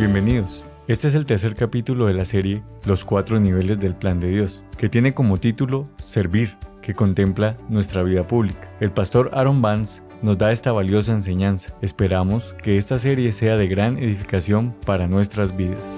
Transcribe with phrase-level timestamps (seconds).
[0.00, 0.64] Bienvenidos.
[0.88, 4.62] Este es el tercer capítulo de la serie Los cuatro niveles del plan de Dios,
[4.78, 8.74] que tiene como título Servir, que contempla nuestra vida pública.
[8.80, 11.76] El pastor Aaron Vance nos da esta valiosa enseñanza.
[11.82, 15.94] Esperamos que esta serie sea de gran edificación para nuestras vidas.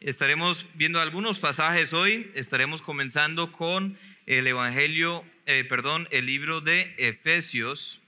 [0.00, 2.30] Estaremos viendo algunos pasajes hoy.
[2.34, 3.96] Estaremos comenzando con
[4.26, 8.02] el Evangelio, eh, perdón, el libro de Efesios.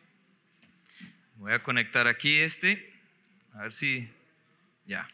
[1.40, 2.92] Voy a conectar aquí este.
[3.54, 4.10] A ver si
[4.84, 5.08] ya.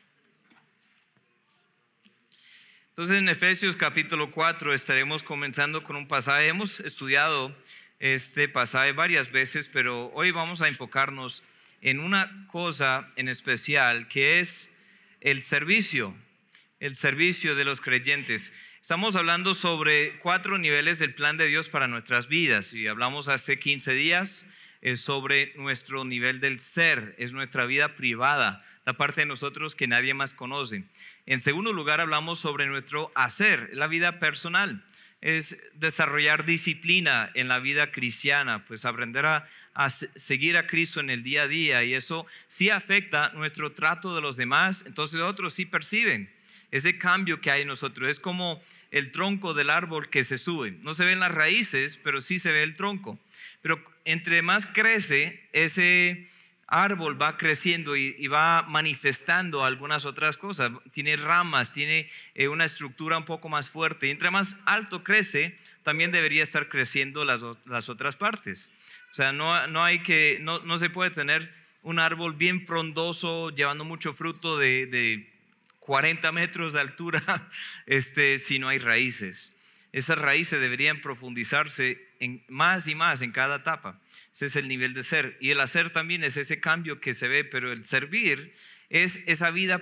[2.88, 6.48] Entonces en Efesios capítulo 4 estaremos comenzando con un pasaje.
[6.48, 7.56] Hemos estudiado
[8.00, 11.44] este pasaje varias veces, pero hoy vamos a enfocarnos
[11.80, 14.72] en una cosa en especial que es
[15.20, 16.16] el servicio,
[16.80, 18.52] el servicio de los creyentes.
[18.80, 23.60] Estamos hablando sobre cuatro niveles del plan de Dios para nuestras vidas y hablamos hace
[23.60, 24.46] 15 días
[24.86, 29.88] es sobre nuestro nivel del ser, es nuestra vida privada, la parte de nosotros que
[29.88, 30.84] nadie más conoce.
[31.26, 34.84] En segundo lugar, hablamos sobre nuestro hacer, la vida personal.
[35.20, 41.10] Es desarrollar disciplina en la vida cristiana, pues aprender a, a seguir a Cristo en
[41.10, 45.54] el día a día y eso sí afecta nuestro trato de los demás, entonces otros
[45.54, 46.32] sí perciben
[46.70, 48.08] ese cambio que hay en nosotros.
[48.08, 50.72] Es como el tronco del árbol que se sube.
[50.82, 53.18] No se ven las raíces, pero sí se ve el tronco.
[53.62, 56.28] Pero entre más crece, ese
[56.66, 60.72] árbol va creciendo y, va manifestando algunas otras cosas.
[60.92, 64.08] Tiene ramas, tiene eh, una estructura un poco más fuerte.
[64.08, 67.42] Y entre más alto crece, también debería estar creciendo las,
[67.88, 68.70] otras partes.
[69.12, 71.52] O sea, no, no hay que, no, no, se puede tener
[71.82, 75.32] un árbol bien frondoso, llevando mucho fruto de, de
[75.80, 77.48] 40 metros de altura,
[77.86, 79.54] este, si no hay raíces.
[79.92, 84.00] Esas raíces deberían profundizarse en más y más en cada etapa.
[84.32, 85.36] Ese es el nivel de ser.
[85.40, 88.54] Y el hacer también es ese cambio que se ve, pero el servir
[88.88, 89.80] es esa vida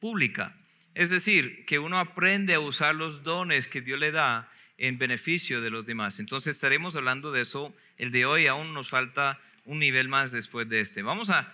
[0.00, 0.56] pública.
[0.94, 5.60] Es decir, que uno aprende a usar los dones que Dios le da en beneficio
[5.60, 6.20] de los demás.
[6.20, 8.46] Entonces estaremos hablando de eso el de hoy.
[8.46, 11.02] Aún nos falta un nivel más después de este.
[11.02, 11.52] Vamos a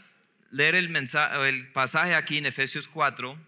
[0.51, 3.39] leer el, mensaje, el pasaje aquí en Efesios 4,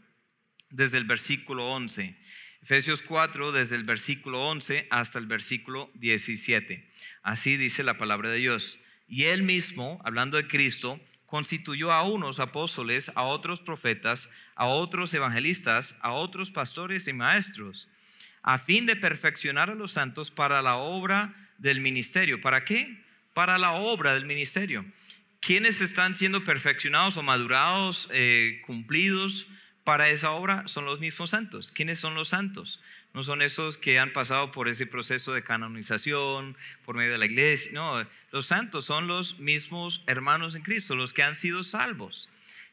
[0.70, 2.16] desde el versículo 11.
[2.62, 6.88] Efesios 4, desde el versículo 11 hasta el versículo 17.
[7.24, 8.78] Así dice la palabra de Dios.
[9.08, 15.12] Y él mismo, hablando de Cristo, constituyó a unos apóstoles, a otros profetas, a otros
[15.12, 17.88] evangelistas, a otros pastores y maestros,
[18.42, 22.40] a fin de perfeccionar a los santos para la obra del ministerio.
[22.40, 23.04] ¿Para qué?
[23.34, 24.84] Para la obra del ministerio.
[25.40, 29.48] ¿Quiénes están siendo perfeccionados o madurados, eh, cumplidos?
[29.84, 31.72] Para esa obra son los mismos santos.
[31.72, 32.80] ¿Quiénes son los santos?
[33.14, 37.26] No son esos que han pasado por ese proceso de canonización por medio de la
[37.26, 37.72] iglesia.
[37.74, 42.28] No, los santos son los mismos hermanos en Cristo, los que han sido salvos.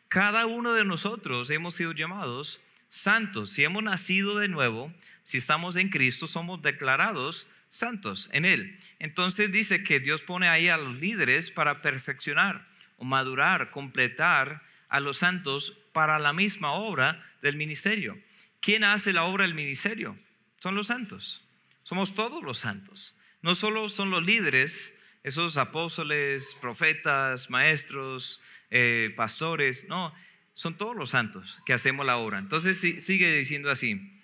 [0.08, 3.52] Cada uno de nosotros hemos sido llamados santos.
[3.52, 4.94] Si hemos nacido de nuevo,
[5.24, 8.78] si estamos en Cristo, somos declarados santos en Él.
[9.00, 12.66] Entonces dice que Dios pone ahí a los líderes para perfeccionar
[12.98, 18.18] o madurar, completar a los santos para la misma obra del ministerio.
[18.60, 20.18] ¿Quién hace la obra del ministerio?
[20.60, 21.44] Son los santos.
[21.84, 23.16] Somos todos los santos.
[23.42, 30.14] No solo son los líderes, esos apóstoles, profetas, maestros, eh, pastores, no,
[30.54, 32.38] son todos los santos que hacemos la obra.
[32.38, 34.20] Entonces sigue diciendo así,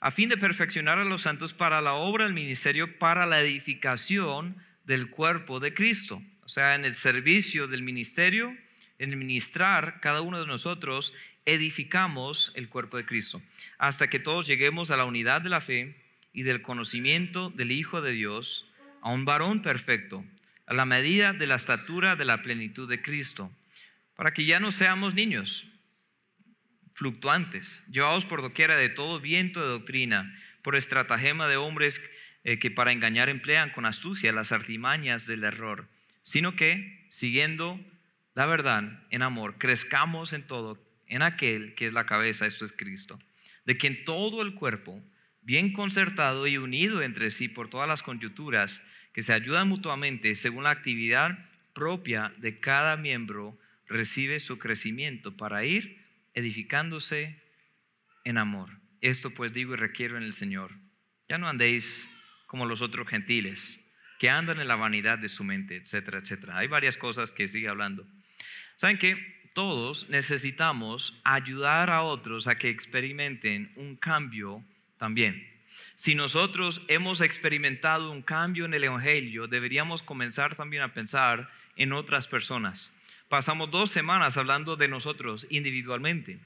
[0.00, 4.56] a fin de perfeccionar a los santos para la obra del ministerio, para la edificación
[4.84, 6.22] del cuerpo de Cristo.
[6.44, 8.56] O sea, en el servicio del ministerio
[8.98, 11.12] en ministrar, cada uno de nosotros
[11.44, 13.40] edificamos el cuerpo de Cristo,
[13.78, 16.02] hasta que todos lleguemos a la unidad de la fe
[16.32, 18.70] y del conocimiento del Hijo de Dios,
[19.00, 20.24] a un varón perfecto,
[20.66, 23.52] a la medida de la estatura de la plenitud de Cristo,
[24.16, 25.66] para que ya no seamos niños
[26.92, 32.10] fluctuantes, llevados por doquiera de todo viento de doctrina, por estratagema de hombres
[32.42, 35.88] eh, que para engañar emplean con astucia las artimañas del error,
[36.22, 37.78] sino que, siguiendo
[38.36, 42.72] la verdad en amor, crezcamos en todo en aquel que es la cabeza, esto es
[42.72, 43.18] Cristo,
[43.64, 45.02] de quien todo el cuerpo,
[45.40, 48.82] bien concertado y unido entre sí por todas las coyunturas,
[49.14, 51.38] que se ayudan mutuamente según la actividad
[51.72, 56.04] propia de cada miembro, recibe su crecimiento para ir
[56.34, 57.42] edificándose
[58.24, 58.68] en amor.
[59.00, 60.72] Esto pues digo y requiero en el Señor.
[61.26, 62.06] Ya no andéis
[62.46, 63.80] como los otros gentiles,
[64.18, 66.58] que andan en la vanidad de su mente, etcétera, etcétera.
[66.58, 68.06] Hay varias cosas que sigue hablando.
[68.76, 74.62] ¿Saben que Todos necesitamos ayudar a otros a que experimenten un cambio
[74.98, 75.48] también.
[75.94, 81.94] Si nosotros hemos experimentado un cambio en el Evangelio, deberíamos comenzar también a pensar en
[81.94, 82.92] otras personas.
[83.30, 86.38] Pasamos dos semanas hablando de nosotros individualmente,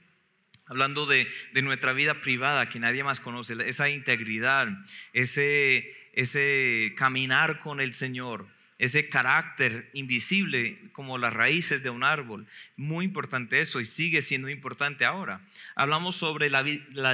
[0.67, 1.27] hablando de,
[1.61, 4.69] nuestra vida privada que nadie más conoce, esa integridad,
[5.11, 8.47] ese, ese caminar con el Señor
[8.81, 12.47] ese carácter invisible como las raíces de un árbol.
[12.75, 15.39] Muy importante eso y sigue siendo importante ahora.
[15.75, 16.63] Hablamos sobre la,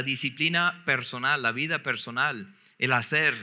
[0.01, 3.35] disciplina personal, la vida personal, el hacer,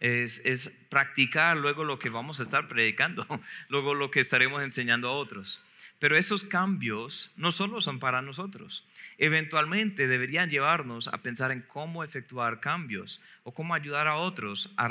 [0.00, 3.24] es, es, practicar luego lo que vamos a estar predicando,
[3.68, 5.60] luego lo que estaremos enseñando a otros.
[6.00, 8.88] Pero esos cambios no solo son para nosotros.
[9.18, 14.86] Eventualmente deberían llevarnos a pensar en cómo efectuar cambios o cómo ayudar a otros a,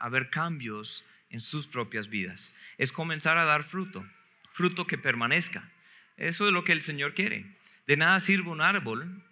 [0.00, 1.04] a ver cambios
[1.34, 2.52] en sus propias vidas.
[2.78, 4.06] Es comenzar a dar fruto,
[4.52, 5.68] fruto que permanezca.
[6.16, 7.44] Eso es lo que el Señor quiere.
[7.88, 9.24] De nada sirve un árbol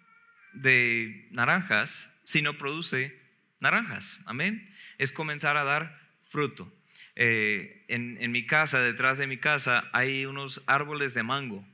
[0.51, 3.17] de naranjas si no produce
[3.61, 4.19] naranjas.
[4.25, 4.69] Amén.
[4.97, 5.97] Es comenzar a dar
[6.27, 6.69] fruto.
[7.15, 11.65] Eh, en, mi casa, detrás de mi casa, hay unos árboles de mango.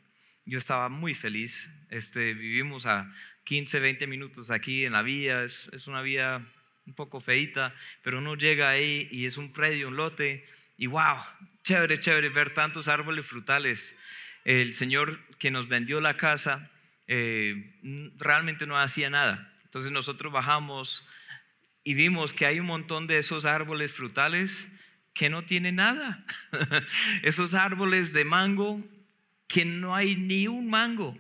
[0.46, 1.76] Yo estaba muy feliz.
[1.90, 3.12] Este, vivimos a
[3.46, 5.44] 15, 20 minutos aquí en la vía.
[5.44, 6.48] Es, es una vía
[6.90, 10.44] un poco feita, pero uno llega ahí y es un predio, un lote,
[10.76, 11.18] y wow,
[11.64, 13.96] chévere, chévere ver tantos árboles frutales.
[14.44, 16.72] El señor que nos vendió la casa
[17.06, 17.76] eh,
[18.18, 19.54] realmente no hacía nada.
[19.66, 21.08] Entonces nosotros bajamos
[21.84, 24.72] y vimos que hay un montón de esos árboles frutales
[25.14, 26.26] que no tienen nada.
[27.22, 28.84] esos árboles de mango
[29.48, 31.16] que no hay ni un mango.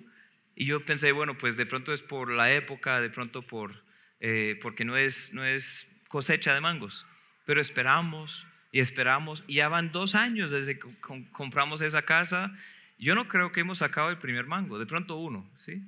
[0.56, 3.88] Y yo pensé, bueno, pues de pronto es por la época, de pronto por
[4.19, 7.06] eh, porque no es, no es cosecha de mangos.
[7.45, 10.88] Pero esperamos y esperamos y ya van dos años desde que
[11.31, 12.56] compramos esa casa.
[12.98, 15.81] Yo no creo que hemos sacado el primer mango, de pronto uno, ¿sí?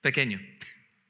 [0.00, 0.40] Pequeño.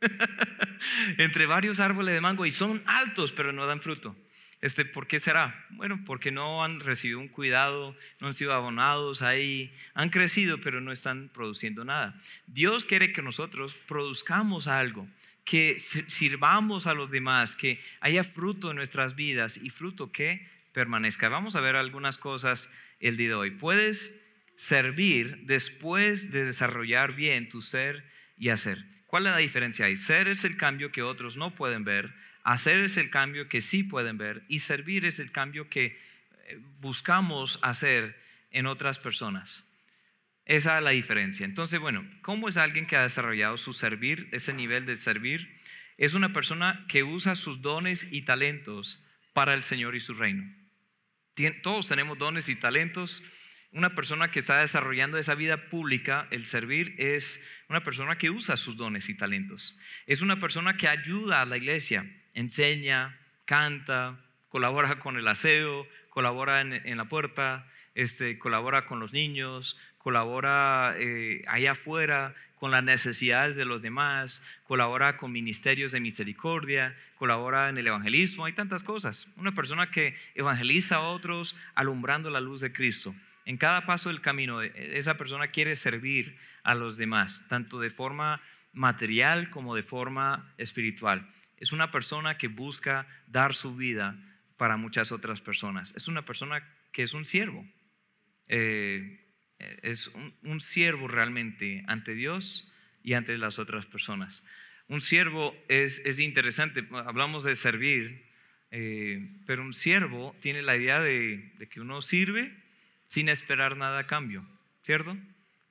[1.18, 4.16] Entre varios árboles de mango y son altos, pero no dan fruto.
[4.60, 5.66] Este, ¿Por qué será?
[5.70, 10.82] Bueno, porque no han recibido un cuidado, no han sido abonados ahí, han crecido, pero
[10.82, 12.18] no están produciendo nada.
[12.46, 15.08] Dios quiere que nosotros produzcamos algo
[15.50, 21.28] que sirvamos a los demás, que haya fruto en nuestras vidas y fruto que permanezca.
[21.28, 22.70] Vamos a ver algunas cosas
[23.00, 23.50] el día de hoy.
[23.50, 24.20] Puedes
[24.54, 28.08] servir después de desarrollar bien tu ser
[28.38, 28.86] y hacer.
[29.08, 29.96] ¿Cuál es la diferencia ahí?
[29.96, 32.14] Ser es el cambio que otros no pueden ver,
[32.44, 35.98] hacer es el cambio que sí pueden ver y servir es el cambio que
[36.46, 38.16] eh, buscamos hacer
[38.52, 39.64] en otras personas.
[40.50, 41.46] Esa es la diferencia.
[41.46, 45.56] Entonces, bueno, ¿cómo es alguien que ha desarrollado su servir, ese nivel de servir?
[45.96, 49.00] Es una persona que usa sus dones y talentos
[49.32, 50.42] para el Señor y su reino.
[51.62, 53.22] Todos tenemos dones y talentos.
[53.70, 58.56] Una persona que está desarrollando esa vida pública, el servir, es una persona que usa
[58.56, 59.78] sus dones y talentos.
[60.06, 64.18] Es una persona que ayuda a la iglesia, enseña, canta,
[64.48, 71.44] colabora con el aseo, colabora en, la puerta, este, colabora con los niños, colabora eh,
[71.46, 77.78] allá afuera con las necesidades de los demás, colabora con ministerios de misericordia, colabora en
[77.78, 79.28] el evangelismo, hay tantas cosas.
[79.36, 83.14] Una persona que evangeliza a otros alumbrando la luz de Cristo.
[83.44, 87.90] En cada paso del camino, e, esa persona quiere servir a los demás, tanto de
[87.90, 88.40] forma
[88.72, 91.30] material como de forma espiritual.
[91.58, 94.16] Es una persona que busca dar su vida
[94.56, 95.94] para muchas otras personas.
[95.94, 97.66] Es una persona que es un siervo.
[98.48, 99.19] Eh,
[99.82, 100.10] es
[100.42, 104.44] un, siervo realmente ante Dios y ante las otras personas.
[104.88, 108.26] Un siervo es, es interesante, hablamos de servir,
[108.70, 112.54] eh, pero un siervo tiene la idea de, que uno sirve
[113.06, 114.46] sin esperar nada a cambio,
[114.82, 115.16] ¿cierto?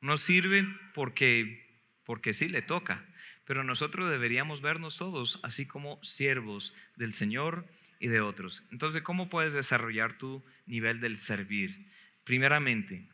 [0.01, 1.65] Uno sirve porque,
[2.03, 3.05] porque sí le toca,
[3.45, 7.65] pero nosotros deberíamos vernos todos así como siervos del Señor
[7.99, 8.63] y de otros.
[8.71, 11.89] Entonces, ¿cómo puedes desarrollar tu nivel del servir?
[12.23, 13.07] Primeramente,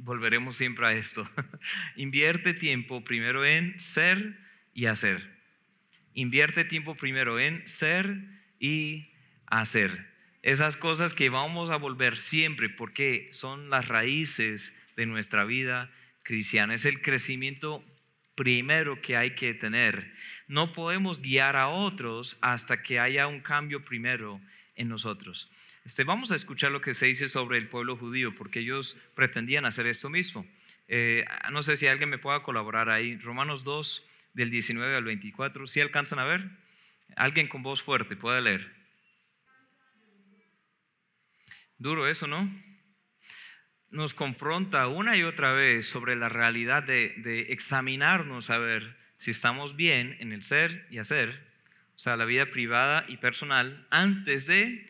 [0.00, 1.28] volveremos siempre a esto.
[1.96, 4.38] Invierte tiempo primero en ser
[4.72, 5.38] y hacer.
[6.14, 8.16] Invierte tiempo primero en ser
[8.58, 9.12] y
[9.46, 10.10] hacer.
[10.42, 15.90] Esas cosas que vamos a volver siempre porque son las raíces de nuestra vida
[16.22, 16.74] cristiana.
[16.74, 17.84] Es el crecimiento
[18.34, 20.14] primero que hay que tener.
[20.48, 24.40] No podemos guiar a otros hasta que haya un cambio primero
[24.76, 25.50] en nosotros.
[25.84, 29.64] Este, vamos a escuchar lo que se dice sobre el pueblo judío, porque ellos pretendían
[29.64, 30.46] hacer esto mismo.
[30.88, 33.16] Eh, no sé si alguien me pueda colaborar ahí.
[33.16, 35.66] Romanos 2, del 19 al 24.
[35.66, 36.50] ¿Si alcanzan a ver?
[37.16, 38.74] Alguien con voz fuerte puede leer.
[41.78, 42.48] Duro eso, ¿no?
[43.88, 49.30] Nos confronta una y otra vez sobre la realidad de, de examinarnos a ver si
[49.30, 51.46] estamos bien en el ser y hacer,
[51.96, 54.88] o sea, la vida privada y personal, antes de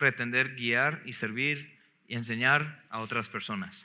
[0.00, 1.78] pretender guiar y servir
[2.08, 3.84] y enseñar a otras personas.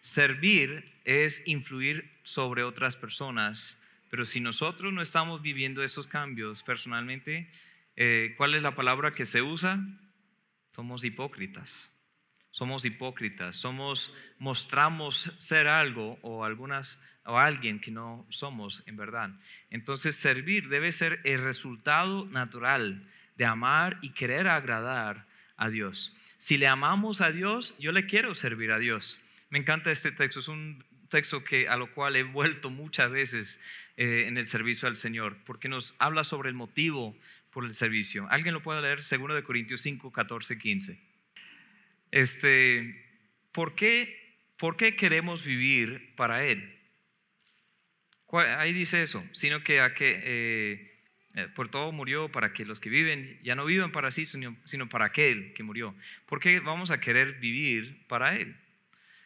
[0.00, 7.50] Servir es influir sobre otras personas, pero si nosotros no estamos viviendo esos cambios personalmente,
[7.96, 9.80] eh, ¿cuál es la palabra que se usa?
[10.70, 11.90] Somos hipócritas.
[12.50, 19.30] Somos hipócritas, somos mostramos ser algo o algunas o alguien que no somos en verdad.
[19.70, 26.16] Entonces servir debe ser el resultado natural de amar y querer agradar a Dios.
[26.38, 29.18] Si le amamos a Dios, yo le quiero servir a Dios.
[29.50, 33.60] Me encanta este texto, es un texto que, a lo cual he vuelto muchas veces
[33.96, 37.16] eh, en el servicio al Señor, porque nos habla sobre el motivo
[37.50, 38.26] por el servicio.
[38.30, 39.02] ¿Alguien lo puede leer?
[39.02, 41.00] Segundo de Corintios 5, 14, 15.
[42.10, 43.06] Este,
[43.52, 44.24] ¿por qué,
[44.56, 46.78] ¿Por qué queremos vivir para Él?
[48.32, 50.93] Ahí dice eso, sino que a que eh,
[51.54, 54.88] por todo murió para que los que viven ya no vivan para sí, sino, sino
[54.88, 55.94] para aquel que murió.
[56.26, 58.56] ¿Por qué vamos a querer vivir para Él?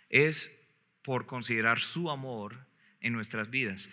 [0.08, 0.58] Es
[1.02, 2.66] por considerar su amor
[3.00, 3.90] en nuestras vidas.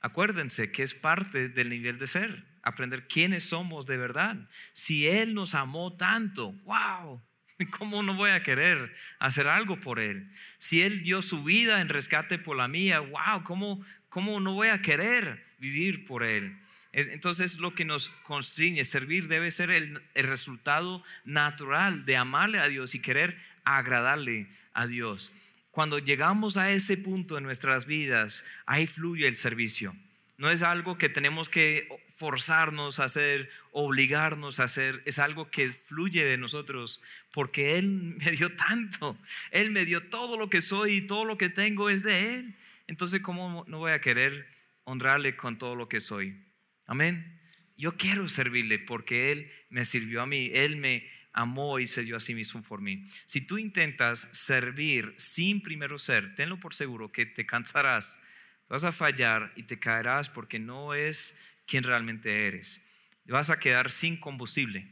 [0.00, 4.48] Acuérdense que es parte del nivel de ser, aprender quiénes somos de verdad.
[4.72, 7.22] Si Él nos amó tanto, wow,
[7.78, 10.32] ¿cómo no voy a querer hacer algo por Él?
[10.58, 14.68] Si Él dio su vida en rescate por la mía, wow, ¿cómo, cómo no voy
[14.68, 16.58] a querer vivir por Él?
[16.98, 22.94] Entonces lo que nos constriñe, servir debe ser el, resultado natural de amarle a Dios
[22.96, 25.32] y querer agradarle a Dios.
[25.70, 29.94] Cuando llegamos a ese punto en nuestras vidas, ahí fluye el servicio.
[30.38, 35.70] No es algo que tenemos que forzarnos a hacer, obligarnos a hacer, es algo que
[35.72, 37.00] fluye de nosotros,
[37.30, 39.16] porque Él me dio tanto,
[39.52, 42.56] Él me dio todo lo que soy y todo lo que tengo es de Él.
[42.88, 44.48] Entonces, ¿cómo no voy a querer
[44.82, 46.47] honrarle con todo lo que soy?
[46.88, 47.38] Amén.
[47.76, 52.16] Yo quiero servirle porque Él me sirvió a mí, Él me amó y se dio
[52.16, 53.04] a sí mismo por mí.
[53.26, 58.22] Si tú intentas servir sin primero ser, tenlo por seguro que te cansarás,
[58.70, 62.82] vas a fallar y te caerás porque no es quien realmente eres.
[63.26, 64.90] Vas a quedar sin combustible.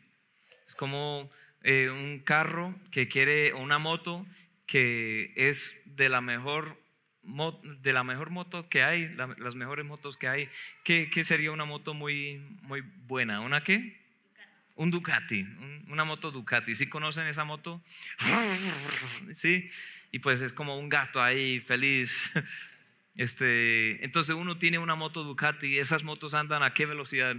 [0.66, 1.30] Es como
[1.62, 4.26] eh, un carro que quiere, o una moto
[4.66, 6.78] que es de la mejor
[7.82, 10.48] de la mejor moto que hay, las mejores motos que hay,
[10.84, 13.40] ¿qué, sería una moto muy, muy buena?
[13.40, 14.00] ¿Una qué?
[14.76, 15.42] Un Ducati,
[15.88, 16.76] una moto Ducati.
[16.76, 17.82] ¿Sí conocen esa moto?
[19.32, 19.68] Sí,
[20.12, 22.32] y pues es como un gato ahí feliz.
[23.18, 27.34] Este, entonces uno tiene una moto Ducati, esas motos andan a qué velocidad?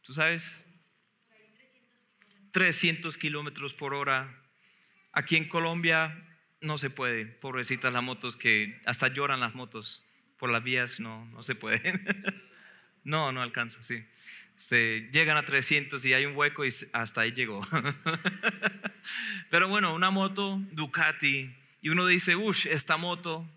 [0.00, 0.64] ¿Tú sabes?
[2.52, 4.42] 300 kilómetros por hora.
[5.12, 6.27] Aquí en Colombia
[6.60, 10.04] no se puede, pobrecitas las motos que hasta lloran las motos
[10.38, 11.80] por las vías, no, no se puede.
[13.04, 14.04] no, no alcanza, sí.
[14.56, 17.66] Se llegan a 300 y hay un hueco y hasta ahí llegó.
[19.50, 23.48] Pero bueno, una moto Ducati y uno dice, uff, esta moto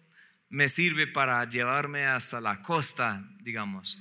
[0.49, 3.99] me sirve para llevarme hasta la costa, digamos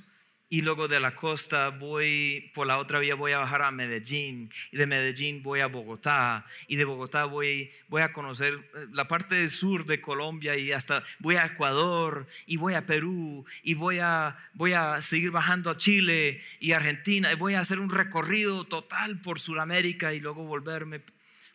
[0.51, 4.51] y luego de la costa voy, por la otra vía voy a bajar a Medellín
[4.69, 9.07] y de Medellín voy a Bogotá y de Bogotá voy, voy a conocer eh, la
[9.07, 13.75] parte del sur de Colombia y hasta voy a Ecuador y voy a Perú y
[13.75, 17.89] voy a, voy a seguir bajando a Chile y Argentina y voy a hacer un
[17.89, 21.01] recorrido total por Sudamérica y luego volverme.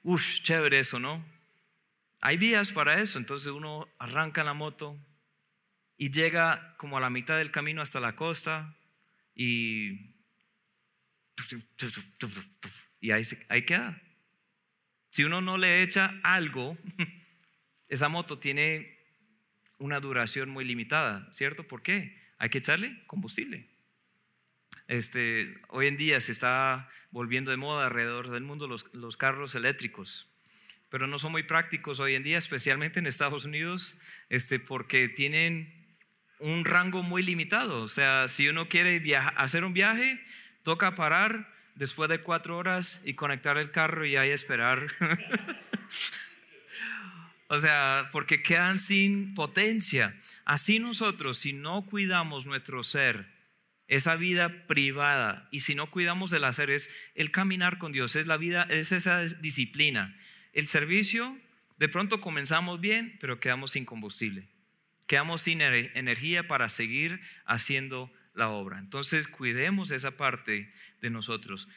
[0.05, 1.23] Uf, chévere eso, ¿no?
[2.23, 4.99] Hay vías para eso, entonces uno arranca la moto
[5.99, 8.75] y llega como a la mitad del camino hasta la costa
[9.37, 10.15] y,
[13.01, 14.03] y ahí, ahí queda.
[15.11, 16.77] Si uno no le echa algo,
[17.89, 18.99] esa moto tiene
[19.79, 21.69] una duración muy limitada, ¿cierto?
[21.69, 22.19] ¿Por qué?
[22.39, 23.69] Hay que echarle combustible.
[24.89, 29.55] Este, hoy en día se está volviendo de moda alrededor del mundo los, los, carros
[29.55, 30.29] eléctricos,
[30.91, 33.97] pero no son muy prácticos hoy en día, especialmente en Estados Unidos,
[34.29, 35.86] este, porque tienen
[36.39, 37.83] un rango muy limitado.
[37.83, 39.03] O sea, si uno quiere
[39.37, 40.21] hacer un viaje,
[40.63, 44.87] toca parar después de cuatro horas y conectar el carro y ahí esperar.
[47.49, 50.19] o sea, porque quedan sin potencia.
[50.45, 53.35] Así nosotros, si no cuidamos nuestro ser,
[53.89, 58.27] esa vida privada, y si no cuidamos el hacer, es el caminar con Dios, es
[58.27, 60.17] la vida, es esa disciplina.
[60.53, 61.39] El servicio,
[61.79, 64.49] de pronto comenzamos bien, pero quedamos sin combustible
[65.07, 68.79] quedamos sin energía para seguir haciendo la obra.
[68.79, 70.71] Entonces, cuidemos esa parte
[71.01, 71.69] de nosotros.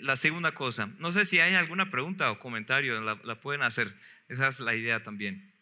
[0.00, 3.94] la segunda cosa, no sé si hay alguna pregunta o comentario, la, pueden hacer.
[4.28, 5.52] Esa es la idea también.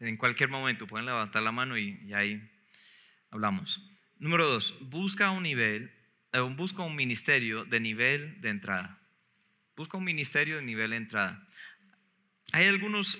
[0.00, 2.42] En cualquier momento pueden levantar la mano y, ahí
[3.30, 3.80] hablamos.
[4.18, 5.92] Número dos, busca un nivel,
[6.32, 8.98] eh, busca un ministerio de nivel de entrada.
[9.76, 11.46] Busca un ministerio de nivel de entrada.
[12.52, 13.18] Hay algunos,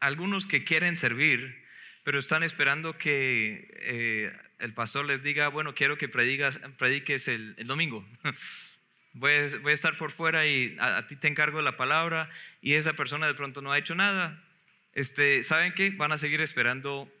[0.00, 1.67] algunos que quieren servir,
[2.08, 7.54] pero están esperando que eh, el pastor les diga, bueno, quiero que predigas, prediques el,
[7.66, 8.02] domingo.
[9.12, 12.30] Voy a, estar por fuera y a, ti te encargo la palabra
[12.62, 14.42] y esa persona de pronto no ha hecho nada.
[14.94, 15.90] Este, ¿Saben qué?
[15.90, 17.12] Van a seguir esperando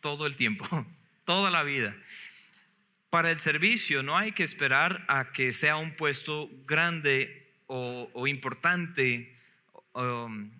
[0.00, 0.66] todo el tiempo,
[1.24, 1.96] toda la vida.
[3.08, 9.38] Para el servicio no hay que esperar a que sea un puesto grande o, importante
[9.92, 10.50] um,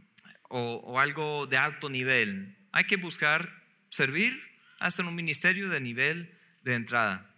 [0.54, 2.54] o, algo de alto nivel.
[2.72, 3.50] Hay que buscar
[3.88, 4.38] servir
[4.78, 7.34] hasta en un ministerio de nivel de entrada.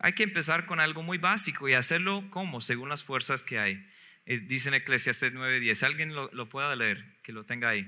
[0.00, 3.88] Hay que empezar con algo muy básico y hacerlo como, según las fuerzas que hay.
[4.26, 5.82] Eh, dice en Eclesiastes 9:10.
[5.82, 7.18] ¿Alguien lo, lo pueda leer?
[7.22, 7.86] Que lo tenga ahí.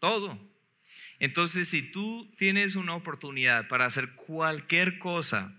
[0.00, 0.40] Todo.
[1.20, 5.54] Entonces, si tú tienes una oportunidad para hacer cualquier cosa,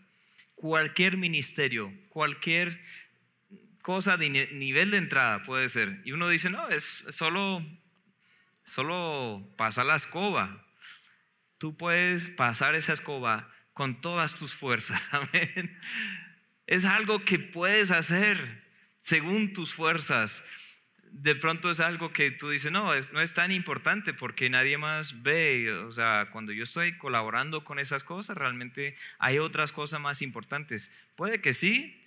[0.56, 2.82] cualquier ministerio, cualquier
[3.82, 7.66] cosa de nivel de entrada puede ser, y uno dice, no, es solo,
[8.64, 10.66] solo pasa la escoba.
[11.58, 15.10] Tú puedes pasar esa escoba con todas tus fuerzas.
[15.14, 15.80] Amén.
[16.68, 18.64] Es algo que puedes hacer
[19.02, 20.44] según tus fuerzas
[21.12, 24.78] de pronto es algo que tú dices, no, es, no es tan importante porque nadie
[24.78, 25.72] más ve.
[25.72, 30.92] O sea, cuando yo estoy colaborando con esas cosas, realmente hay otras cosas más importantes.
[31.16, 32.01] Puede que sí,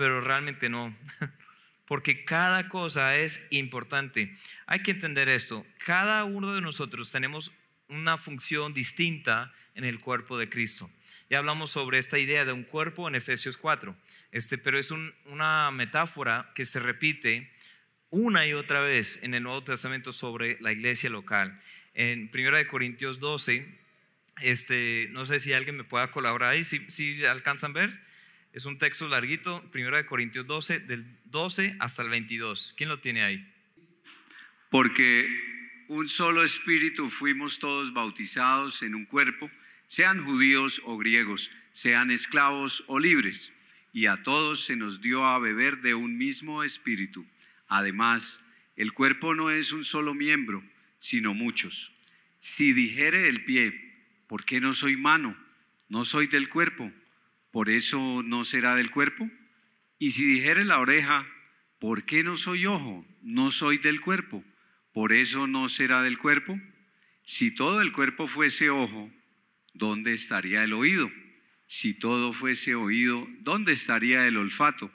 [0.00, 0.96] pero realmente no.
[1.84, 4.34] Porque cada cosa es importante.
[4.64, 5.66] Hay que entender esto.
[5.84, 7.52] Cada uno de nosotros tenemos
[7.88, 10.90] una función distinta en el cuerpo de Cristo.
[11.28, 13.94] Ya hablamos sobre esta idea de un cuerpo en Efesios 4,
[14.32, 17.52] este, pero es una metáfora que se repite
[18.08, 21.60] una y otra vez en el Nuevo Testamento sobre la iglesia local.
[21.92, 23.68] En 1 Corintios 12,
[24.40, 28.09] este, no sé si alguien me pueda colaborar ahí, si, si alcanzan a ver,
[28.52, 32.74] es un texto larguito, 1 Corintios 12, del 12 hasta el 22.
[32.76, 33.46] ¿Quién lo tiene ahí?
[34.70, 35.28] Porque
[35.88, 39.50] un solo espíritu fuimos todos bautizados en un cuerpo,
[39.86, 43.52] sean judíos o griegos, sean esclavos o libres,
[43.92, 47.26] y a todos se nos dio a beber de un mismo espíritu
[47.70, 50.62] Además, el cuerpo no es un solo miembro,
[50.98, 51.92] sino muchos.
[52.40, 53.94] Si dijere el pie,
[54.26, 55.36] ¿por qué no soy mano?
[55.88, 56.92] No soy del cuerpo,
[57.50, 59.30] ¿por eso no será del cuerpo?
[59.98, 61.26] Y si dijere la oreja,
[61.78, 63.06] ¿por qué no soy ojo?
[63.22, 64.44] No soy del cuerpo,
[64.92, 66.58] ¿por eso no será del cuerpo?
[67.24, 69.12] Si todo el cuerpo fuese ojo,
[69.74, 71.10] ¿dónde estaría el oído?
[71.66, 74.90] Si todo fuese oído, ¿dónde estaría el olfato?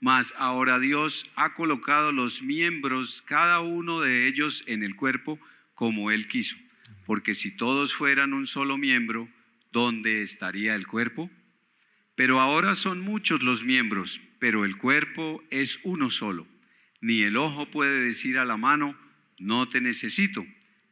[0.00, 5.38] Mas ahora Dios ha colocado los miembros, cada uno de ellos, en el cuerpo
[5.74, 6.56] como Él quiso.
[7.04, 9.28] Porque si todos fueran un solo miembro,
[9.70, 11.30] ¿dónde estaría el cuerpo?
[12.16, 16.48] Pero ahora son muchos los miembros, pero el cuerpo es uno solo.
[17.00, 18.98] Ni el ojo puede decir a la mano,
[19.38, 20.44] no te necesito,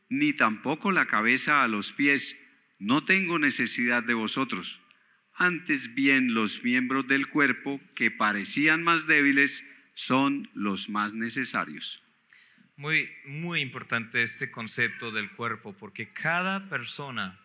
[0.09, 2.41] ni tampoco la cabeza a los pies,
[2.79, 4.81] no tengo necesidad de vosotros
[5.37, 12.03] antes bien los miembros del cuerpo que parecían más débiles son los más necesarios.
[12.77, 17.41] Muy, muy importante este concepto del cuerpo, porque cada persona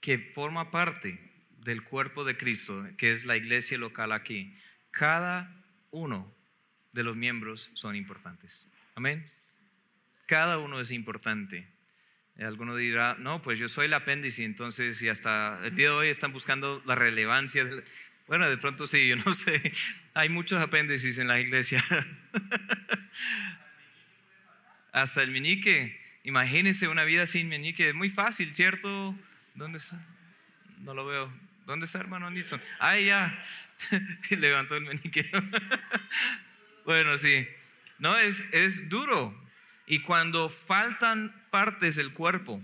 [0.00, 1.29] que forma parte
[1.64, 4.56] del cuerpo de Cristo, que es la iglesia local aquí,
[4.90, 6.34] cada uno
[6.92, 8.66] de los miembros son importantes.
[8.94, 9.24] Amén.
[10.26, 11.68] Cada uno es importante.
[12.38, 16.08] Alguno dirá, no, pues yo soy el apéndice, entonces, y hasta el día de hoy
[16.08, 17.68] están buscando la relevancia.
[18.26, 19.72] bueno, de pronto sí, yo no sé,
[20.14, 21.84] hay muchos apéndices en la iglesia.
[24.92, 29.14] hasta el menique, imagínense una vida sin menique, es muy fácil, ¿cierto?
[29.54, 30.02] ¿Dónde está?
[30.78, 31.49] No lo veo.
[31.70, 32.60] ¿Dónde está hermano Anderson?
[32.80, 33.40] Ah, ya,
[34.30, 35.30] levantó el menique.
[36.84, 37.46] bueno, sí,
[38.00, 39.40] no, es, es duro.
[39.86, 42.60] Y cuando faltan partes del cuerpo.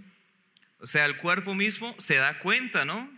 [0.80, 3.08] O sea, el cuerpo mismo se da cuenta, ¿no?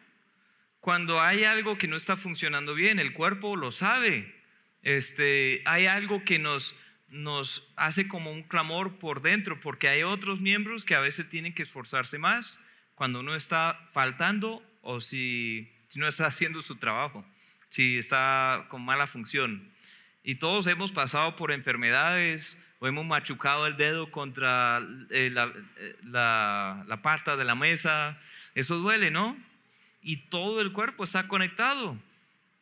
[0.80, 4.34] Cuando hay algo que no está funcionando bien, el cuerpo lo sabe.
[4.82, 6.76] Este, hay algo que nos,
[7.08, 11.54] nos hace como un clamor por dentro, porque hay otros miembros que a veces tienen
[11.54, 12.60] que esforzarse más
[12.94, 17.24] cuando uno está faltando o si, si no está haciendo su trabajo,
[17.68, 19.70] si está con mala función.
[20.22, 24.78] Y todos hemos pasado por enfermedades, o hemos machucado el dedo contra
[25.10, 28.18] eh, eh, la, la, pata de la mesa,
[28.54, 29.36] eso duele, ¿no?
[30.00, 31.98] Y todo el cuerpo está conectado.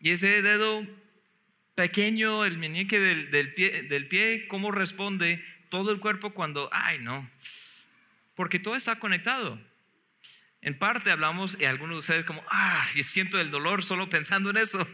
[0.00, 0.86] Y ese dedo
[1.74, 6.98] pequeño, el meñique del, del, pie, del pie, ¿cómo responde todo el cuerpo cuando, ay,
[7.00, 7.28] no?
[8.34, 9.60] Porque todo está conectado.
[10.66, 14.50] En parte hablamos, y algunos de ustedes como, ah, y siento el dolor solo pensando
[14.50, 14.84] en eso.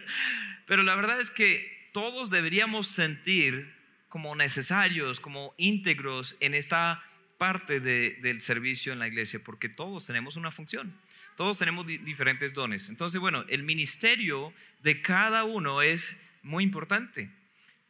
[0.66, 3.72] Pero la verdad es que todos deberíamos sentir
[4.08, 7.04] como necesarios, como íntegros en esta
[7.38, 10.92] parte del servicio en la iglesia, porque todos tenemos una función,
[11.36, 12.88] todos tenemos diferentes dones.
[12.88, 17.30] Entonces, bueno, el ministerio de cada uno es muy importante.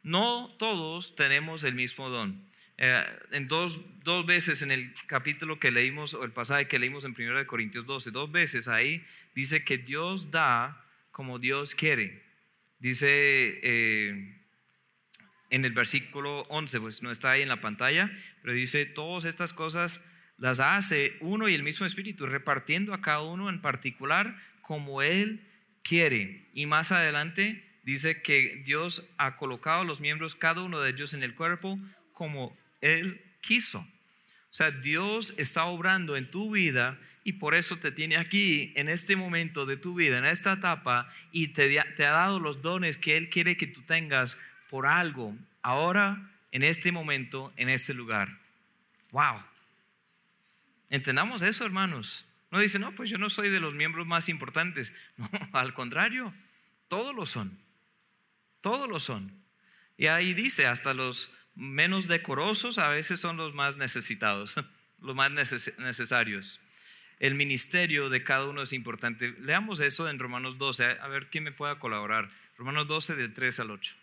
[0.03, 2.52] No todos tenemos el mismo don.
[2.77, 7.05] Eh, en dos, dos, veces en el capítulo que leímos, o el pasaje que leímos
[7.05, 9.03] en 1 Corintios 12, dos veces ahí
[9.35, 12.23] dice que Dios da como Dios quiere.
[12.79, 13.07] Dice
[13.63, 14.43] eh,
[15.49, 19.53] en el versículo 11, pues no está ahí en la pantalla, pero dice, todas estas
[19.53, 20.03] cosas
[20.37, 25.47] las hace uno y el mismo Espíritu, repartiendo a cada uno en particular como Él
[25.83, 26.49] quiere.
[26.53, 31.21] Y más adelante dice que Dios ha colocado los miembros, cada uno de ellos en
[31.21, 31.79] el cuerpo,
[32.13, 33.79] como Él quiso.
[33.79, 38.89] O sea, Dios está obrando en tu vida y por eso te tiene aquí en
[38.89, 43.17] este momento de tu vida, en esta etapa, y te, ha dado los dones que
[43.17, 44.37] Él quiere que tú tengas
[44.69, 48.37] por algo, ahora, en este momento, en este lugar.
[49.11, 49.41] ¡Wow!
[50.89, 52.25] Entendamos eso, hermanos.
[52.51, 54.93] No dice, no, pues yo no soy de los miembros más importantes.
[55.17, 56.33] No, al contrario,
[56.89, 57.57] todos lo son.
[58.61, 59.31] Todos lo son.
[59.97, 64.55] Y ahí dice, hasta los menos decorosos a veces son los más necesitados,
[64.99, 66.59] los más necesarios.
[67.19, 69.33] El ministerio de cada uno es importante.
[69.39, 72.31] Leamos eso en Romanos 12, a ver quién me pueda colaborar.
[72.57, 73.95] Romanos 12 del 3 al 8.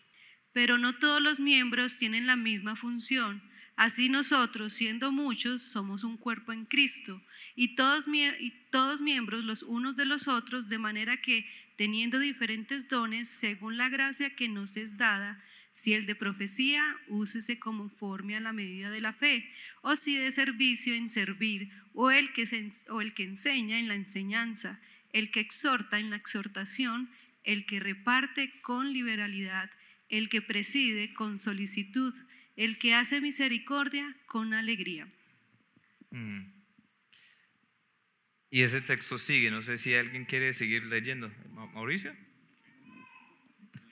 [0.53, 3.43] Pero no todos los miembros tienen la misma función.
[3.77, 7.23] Así nosotros, siendo muchos, somos un cuerpo en Cristo
[7.55, 12.89] y todos, y todos miembros los unos de los otros, de manera que, teniendo diferentes
[12.89, 18.41] dones, según la gracia que nos es dada, si el de profecía, úsese conforme a
[18.41, 19.49] la medida de la fe,
[19.83, 22.43] o si de servicio en servir, o el que,
[23.23, 24.81] enseña en la enseñanza,
[25.13, 27.11] el que exhorta en la exhortación,
[27.45, 29.71] el que reparte con liberalidad,
[30.09, 32.15] el que preside con solicitud,
[32.57, 35.09] el que hace misericordia con alegría.
[36.11, 36.61] Mm.
[38.51, 41.33] Y ese texto sigue, no sé si alguien quiere seguir leyendo.
[41.51, 42.15] Mauricio.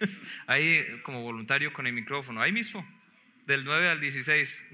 [0.46, 2.87] Ahí como voluntario con el micrófono, ahí mismo,
[3.46, 4.64] del 9 al 16.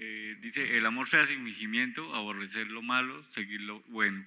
[0.00, 4.24] Eh, dice, el amor sea sin fingimiento, aborrecer lo malo, seguir lo bueno.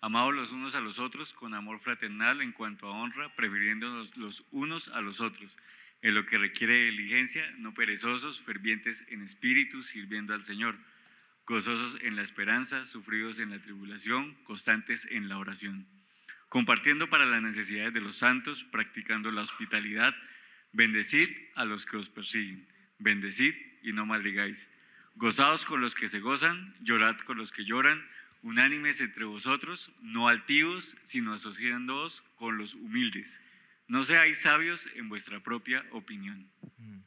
[0.00, 4.46] Amados los unos a los otros con amor fraternal en cuanto a honra, prefiriéndonos los
[4.50, 5.56] unos a los otros,
[6.02, 10.78] en lo que requiere diligencia, no perezosos, fervientes en espíritu, sirviendo al Señor,
[11.46, 15.86] gozosos en la esperanza, sufridos en la tribulación, constantes en la oración
[16.48, 20.14] compartiendo para las necesidades de los santos, practicando la hospitalidad,
[20.72, 24.70] bendecid a los que os persiguen, bendecid y no maldigáis.
[25.16, 28.04] Gozaos con los que se gozan, llorad con los que lloran,
[28.42, 33.40] unánimes entre vosotros, no altivos, sino asociándoos con los humildes.
[33.86, 36.50] No seáis sabios en vuestra propia opinión.
[36.78, 37.00] Mm.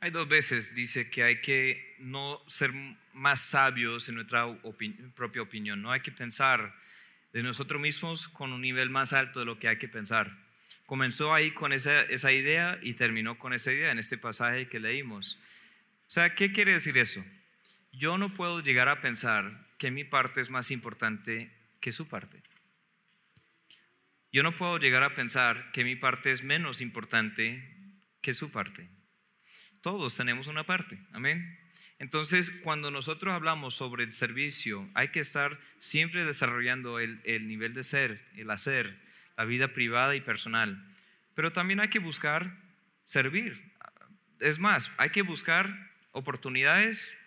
[0.00, 2.70] Hay dos veces, dice que hay que no ser
[3.14, 4.46] más sabios en nuestra
[5.14, 6.74] propia opinión, no hay que pensar
[7.36, 10.38] de nosotros mismos con un nivel más alto de lo que hay que pensar.
[10.86, 14.80] Comenzó ahí con esa, esa idea y terminó con esa idea en este pasaje que
[14.80, 15.38] leímos.
[16.08, 17.22] O sea, ¿qué quiere decir eso?
[17.92, 22.42] Yo no puedo llegar a pensar que mi parte es más importante que su parte.
[24.32, 27.62] Yo no puedo llegar a pensar que mi parte es menos importante
[28.22, 28.88] que su parte.
[29.82, 31.65] Todos tenemos una parte, amén.
[31.98, 37.82] Entonces, cuando nosotros hablamos sobre el servicio, hay que estar siempre desarrollando el, nivel de
[37.82, 38.98] ser, el hacer,
[39.36, 40.84] la vida privada y personal.
[41.34, 42.54] Pero también hay que buscar
[43.06, 43.72] servir.
[44.40, 47.18] Es más, hay que buscar oportunidades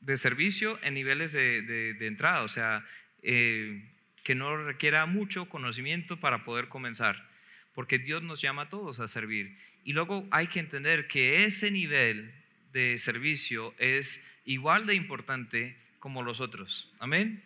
[0.00, 2.84] de servicio en niveles de, entrada, o sea,
[3.22, 3.88] eh,
[4.24, 7.28] que no requiera mucho conocimiento para poder comenzar,
[7.72, 9.56] porque Dios nos llama a todos a servir.
[9.84, 12.34] Y luego hay que entender que ese nivel
[12.72, 16.92] de servicio es igual de importante como los otros.
[16.98, 17.44] Amén.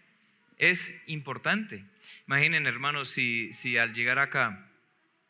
[0.59, 1.85] Es importante.
[2.27, 4.69] Imaginen, hermanos, si, si al llegar acá,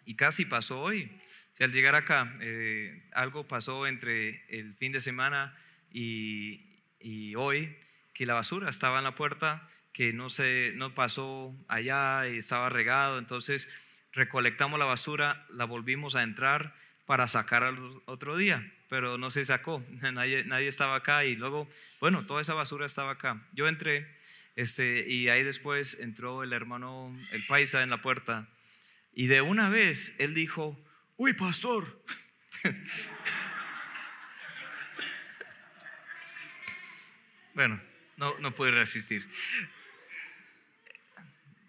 [0.04, 1.10] y casi pasó hoy,
[1.56, 5.56] si al llegar acá eh, algo pasó entre el fin de semana
[5.92, 6.60] y,
[7.00, 7.76] y, hoy,
[8.14, 12.68] que la basura estaba en la puerta, que no, se, no pasó allá y estaba
[12.68, 13.72] regado, entonces
[14.12, 16.74] recolectamos la basura, la volvimos a entrar
[17.06, 21.66] para sacar al otro día pero no se sacó, nadie, nadie estaba acá y luego,
[21.98, 23.42] bueno, toda esa basura estaba acá.
[23.54, 24.06] Yo entré
[24.54, 28.50] este, y ahí después entró el hermano, el paisa en la puerta
[29.14, 30.78] y de una vez él dijo,
[31.16, 32.04] uy, pastor.
[37.54, 37.82] bueno,
[38.18, 39.26] no, no pude resistir.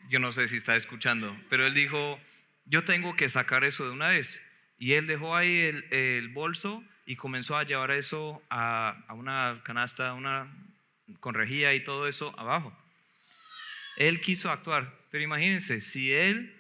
[0.10, 2.20] Yo no sé si está escuchando, pero él dijo,
[2.66, 4.42] yo tengo que sacar eso de una vez.
[4.78, 9.62] Y él dejó ahí el, el bolso y comenzó a llevar eso a, a una
[9.64, 10.52] canasta, una
[11.20, 12.76] con rejilla y todo eso abajo.
[13.98, 16.56] Él quiso actuar, pero imagínense, si él,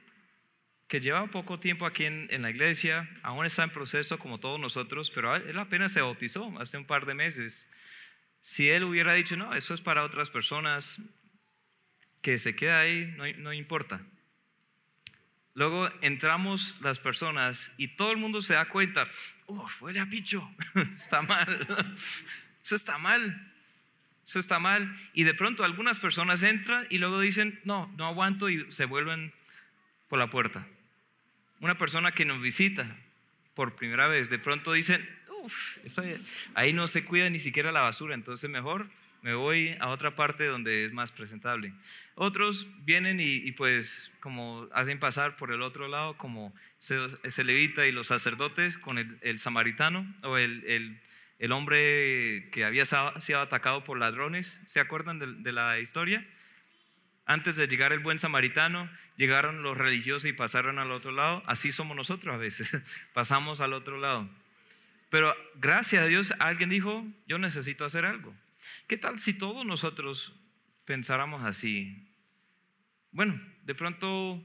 [0.88, 4.60] que lleva poco tiempo aquí en, en la iglesia, aún está en proceso como todos
[4.60, 7.70] nosotros, pero él apenas se bautizó hace un par de meses,
[8.42, 11.02] si él hubiera dicho, no, eso es para otras personas,
[12.22, 14.06] que se queda ahí, no, no importa.
[15.56, 19.08] Luego entramos las personas y todo el mundo se da cuenta,
[19.46, 20.50] oh, huele a picho,
[20.94, 21.86] está mal,
[22.64, 23.52] eso está mal,
[24.26, 24.96] eso está mal.
[25.14, 29.32] Y de pronto algunas personas entran y luego dicen, no, no aguanto y se vuelven
[30.10, 30.68] por la puerta.
[31.60, 32.86] Una persona que nos visita
[33.54, 35.08] por primera vez, de pronto dicen,
[35.44, 35.78] uff,
[36.56, 38.90] ahí no se cuida ni siquiera la basura, entonces mejor
[39.24, 41.74] me voy a otra parte donde es más presentable.
[42.16, 47.00] Otros vienen y, pues como hacen pasar por el otro lado, como se,
[47.44, 51.00] levita y los sacerdotes con el, samaritano o el,
[51.40, 56.28] el, hombre que había sido atacado por ladrones, ¿se acuerdan de, de la historia?
[57.26, 61.44] Antes de llegar el buen samaritano, llegaron los religiosos y pasaron al otro lado.
[61.46, 62.78] Así somos nosotros a veces,
[63.14, 64.30] pasamos al otro lado.
[65.10, 68.36] Pero gracias a Dios alguien dijo, yo necesito hacer algo.
[68.88, 70.36] ¿Qué tal si todos nosotros
[70.86, 72.10] pensáramos así?
[73.12, 74.44] Bueno, de pronto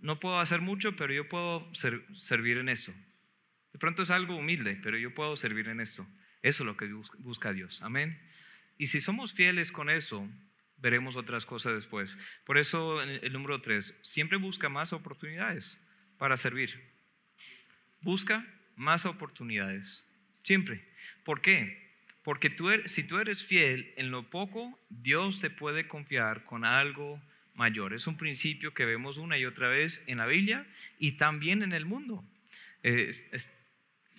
[0.00, 2.92] no puedo hacer mucho, pero yo puedo servir en esto.
[3.72, 6.06] De pronto es algo humilde, pero yo puedo servir en esto.
[6.42, 7.82] Eso es lo que busca Dios.
[7.82, 8.20] Amén.
[8.76, 10.28] Y si somos fieles con eso,
[10.78, 12.18] veremos otras cosas después.
[12.44, 15.80] Por eso el número tres, siempre busca más oportunidades
[16.16, 16.80] para servir.
[18.00, 20.06] Busca más oportunidades.
[20.42, 20.88] Siempre.
[21.24, 21.87] ¿Por qué?
[22.28, 26.66] Porque tú eres, si tú eres fiel en lo poco, Dios te puede confiar con
[26.66, 27.18] algo
[27.54, 27.94] mayor.
[27.94, 30.66] Es un principio que vemos una y otra vez en la Biblia
[30.98, 32.22] y también en el mundo.
[32.82, 33.10] Eh,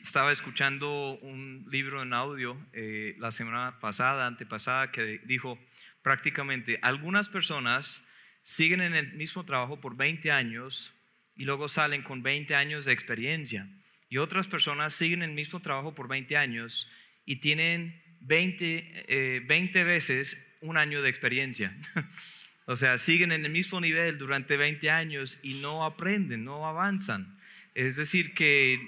[0.02, 5.60] estaba escuchando un libro en audio eh, la semana pasada, antepasada, que dijo
[6.02, 8.08] prácticamente, algunas personas
[8.41, 10.95] siguen en el mismo trabajo por 20 años
[11.36, 13.69] y luego salen con 20 años de experiencia.
[14.10, 16.89] Y otras personas siguen en el mismo trabajo por 20 años
[17.30, 21.78] y tienen 20, 20 eh, veces un año de experiencia.
[22.65, 27.38] o sea, siguen en el mismo nivel durante 20 años y no aprenden, no avanzan.
[27.76, 28.80] Es decir, que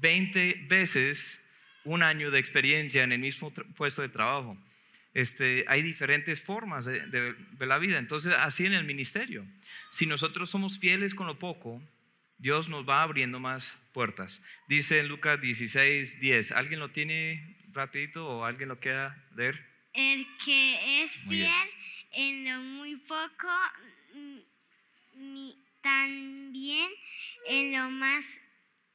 [0.00, 1.46] 20 veces
[1.84, 4.58] un año de experiencia en el mismo puesto de trabajo.
[5.14, 7.98] Este, hay diferentes formas de, de, la vida.
[7.98, 9.46] Entonces, así en el ministerio.
[9.92, 11.80] Si nosotros somos fieles con lo poco,
[12.38, 14.42] Dios nos va abriendo más puertas.
[14.68, 16.52] Dice en Lucas 16, 10.
[16.52, 19.64] ¿Alguien lo tiene rapidito o alguien lo quiera leer?
[19.94, 21.68] El que es fiel
[22.12, 23.48] en lo muy poco,
[25.14, 26.90] ni, también
[27.46, 28.38] en lo más,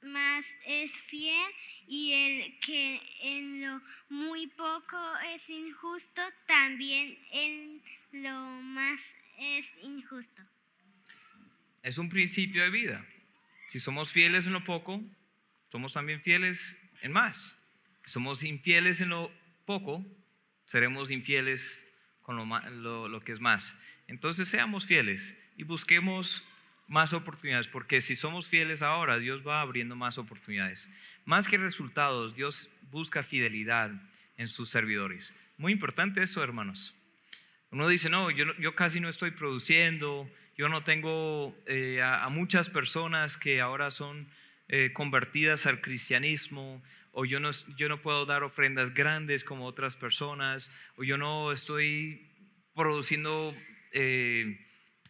[0.03, 1.51] más es fiel
[1.87, 4.99] y el que en lo muy poco
[5.33, 10.43] es injusto, también en lo más es injusto.
[11.81, 13.05] Es un principio de vida.
[13.71, 15.01] Si somos fieles en lo poco,
[15.71, 17.55] somos también fieles en más
[18.05, 19.31] somos infieles en lo
[19.65, 20.05] poco,
[20.65, 21.85] seremos infieles
[22.21, 23.75] con lo, lo, que es más.
[24.07, 26.47] Entonces seamos fieles y busquemos
[26.87, 30.89] más oportunidades, porque si somos fieles ahora, Dios va abriendo más oportunidades.
[31.25, 33.91] Más que resultados, Dios busca fidelidad
[34.37, 35.33] en sus servidores.
[35.57, 36.93] Muy importante eso, hermanos.
[37.69, 40.29] Uno dice, no, yo, yo casi no estoy produciendo,
[40.61, 44.29] yo no tengo eh, a, muchas personas que ahora son
[44.67, 49.95] eh, convertidas al cristianismo, o yo no, yo no puedo dar ofrendas grandes como otras
[49.95, 52.29] personas, o yo no estoy
[52.75, 53.57] produciendo
[53.91, 54.63] eh,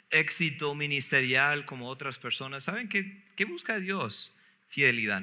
[0.09, 2.63] éxito ministerial como otras personas.
[2.63, 4.31] ¿Saben qué, qué busca Dios?
[4.69, 5.21] Fidelidad.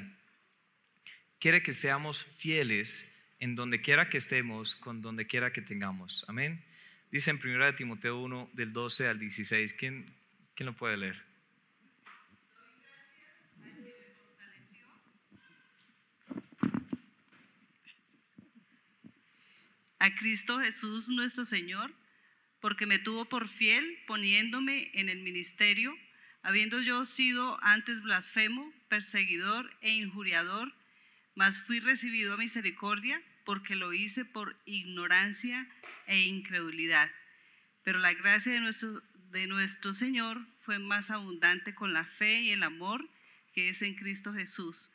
[1.38, 6.26] Quiere que seamos fieles en donde quiera que estemos, con donde quiera que tengamos.
[6.28, 6.62] Amén.
[7.10, 9.72] Dice en 1 Timoteo 1, del 12 al 16.
[9.72, 10.17] ¿Quién,
[10.58, 11.24] quién lo puede leer?
[20.00, 21.92] a Cristo Jesús nuestro Señor,
[22.60, 25.92] porque me tuvo por fiel poniéndome en el ministerio,
[26.42, 30.72] habiendo yo sido antes blasfemo, perseguidor e injuriador,
[31.34, 35.68] mas fui recibido a misericordia porque lo hice por ignorancia
[36.06, 37.10] e incredulidad.
[37.82, 42.50] Pero la gracia de nuestro, de nuestro Señor fue más abundante con la fe y
[42.50, 43.08] el amor
[43.52, 44.90] que es en Cristo Jesús.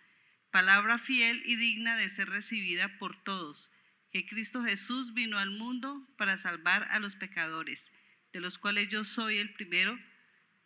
[0.51, 3.71] Palabra fiel y digna de ser recibida por todos
[4.11, 7.91] que Cristo Jesús vino al mundo para salvar a los pecadores,
[8.31, 9.99] de los cuales yo soy el primero,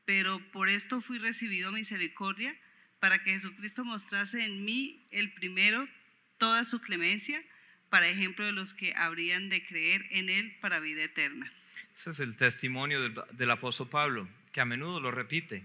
[0.03, 2.59] pero por esto fui recibido misericordia,
[2.99, 5.87] para que Jesucristo mostrase en mí el primero
[6.37, 7.41] toda su clemencia,
[7.89, 11.53] para ejemplo de los que habrían de creer en Él para vida eterna.
[11.97, 15.63] Ese es el testimonio del, del apóstol Pablo, que a menudo lo repite,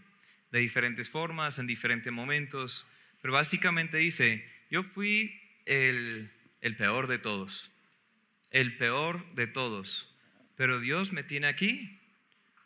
[0.51, 2.87] de diferentes formas, en diferentes momentos,
[3.21, 7.71] pero básicamente dice, yo fui el, el peor de todos,
[8.51, 10.09] el peor de todos,
[10.57, 12.01] pero Dios me tiene aquí.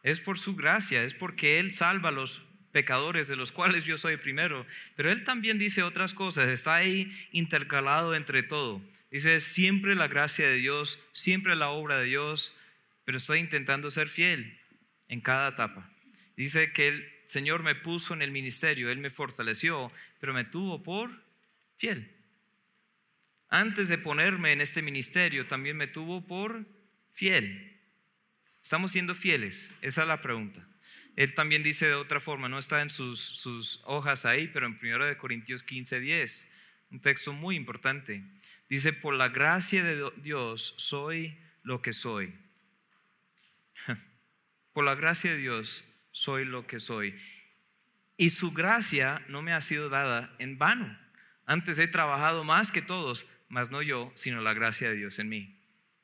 [0.04, 3.98] Es por su gracia, es porque Él salva a los pecadores, de los cuales yo
[3.98, 4.64] soy primero.
[4.94, 8.80] Pero Él también dice otras cosas, está ahí intercalado entre todo.
[9.10, 12.56] Dice, siempre la gracia de Dios, siempre la obra de Dios,
[13.06, 14.60] pero estoy intentando ser fiel
[15.08, 15.88] en cada etapa.
[16.36, 19.90] Dice que el Señor me puso en el ministerio, Él me fortaleció,
[20.20, 21.24] pero me tuvo por
[21.76, 22.12] fiel.
[23.48, 26.66] Antes de ponerme en este ministerio, también me tuvo por
[27.12, 27.80] fiel.
[28.60, 29.70] ¿Estamos siendo fieles?
[29.82, 30.66] Esa es la pregunta.
[31.14, 34.78] Él también dice de otra forma, no está en sus, sus hojas ahí, pero en
[34.82, 36.52] 1 Corintios 15, 10,
[36.90, 38.24] un texto muy importante.
[38.68, 42.34] Dice, por la gracia de Dios soy lo que soy.
[44.76, 47.18] Por la gracia de Dios soy lo que soy.
[48.18, 50.98] Y su gracia no me ha sido dada en vano.
[51.46, 55.30] Antes he trabajado más que todos, mas no yo, sino la gracia de Dios en
[55.30, 55.58] mí.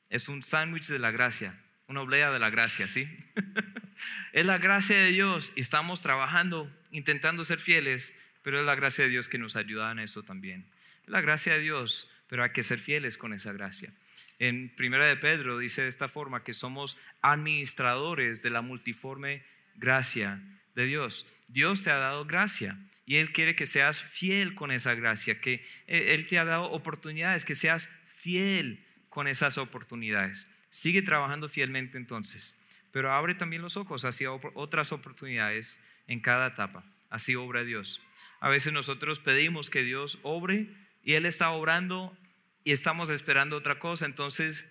[0.09, 3.07] Es un sándwich de la gracia, una oblea de la gracia, ¿sí?
[4.33, 9.03] es la gracia de Dios y estamos trabajando, intentando ser fieles, pero es la gracia
[9.03, 10.65] de Dios que nos ayuda en eso también.
[11.05, 13.93] La gracia de Dios, pero hay que ser fieles con esa gracia.
[14.39, 19.43] En Primera de Pedro dice de esta forma que somos administradores de la multiforme
[19.75, 20.41] gracia
[20.75, 21.25] de Dios.
[21.47, 25.65] Dios te ha dado gracia y Él quiere que seas fiel con esa gracia, que
[25.87, 30.47] eh, Él te ha dado oportunidades, que seas fiel con esas oportunidades.
[30.69, 32.55] Sigue trabajando fielmente entonces,
[32.91, 36.83] pero abre también los ojos hacia otras oportunidades en cada etapa.
[37.09, 38.01] Así obra Dios.
[38.39, 40.67] A veces nosotros pedimos que Dios obre
[41.03, 42.17] y Él está obrando
[42.63, 44.65] y estamos esperando otra cosa, entonces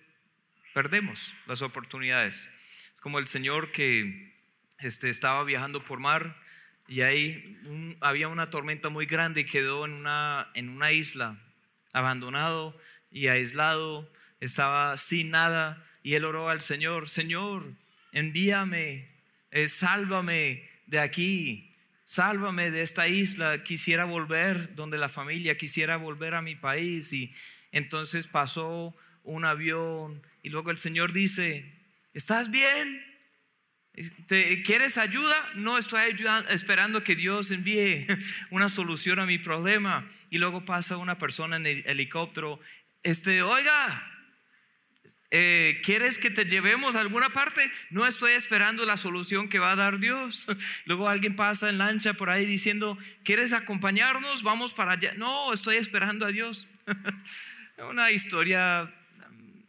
[0.73, 2.49] perdemos las oportunidades.
[2.93, 4.33] Es como el Señor que
[4.79, 6.41] este, estaba viajando por mar
[6.87, 7.59] y ahí
[8.01, 11.39] había una tormenta muy grande y quedó en una, en una isla,
[11.93, 12.77] abandonado
[13.11, 17.75] y aislado, estaba sin nada y él oró al Señor, Señor,
[18.11, 19.09] envíame,
[19.51, 26.33] eh, sálvame de aquí, sálvame de esta isla, quisiera volver donde la familia, quisiera volver
[26.33, 27.33] a mi país y
[27.73, 31.73] entonces pasó un avión y luego el Señor dice,
[32.13, 33.03] ¿estás bien?
[34.65, 35.35] ¿Quieres ayuda?
[35.55, 36.15] No estoy
[36.49, 38.07] esperando que Dios envíe
[38.49, 40.09] una solución a mi problema.
[40.29, 42.59] Y luego pasa una persona en el helicóptero,
[43.03, 44.09] este, oiga,
[45.35, 47.61] eh, ¿quieres que te llevemos a alguna parte?
[47.89, 50.47] No estoy esperando la solución que va a dar Dios.
[50.85, 54.43] Luego alguien pasa en lancha por ahí diciendo, ¿quieres acompañarnos?
[54.43, 55.13] Vamos para allá.
[55.17, 56.67] No, estoy esperando a Dios.
[57.77, 59.63] Una historia mm,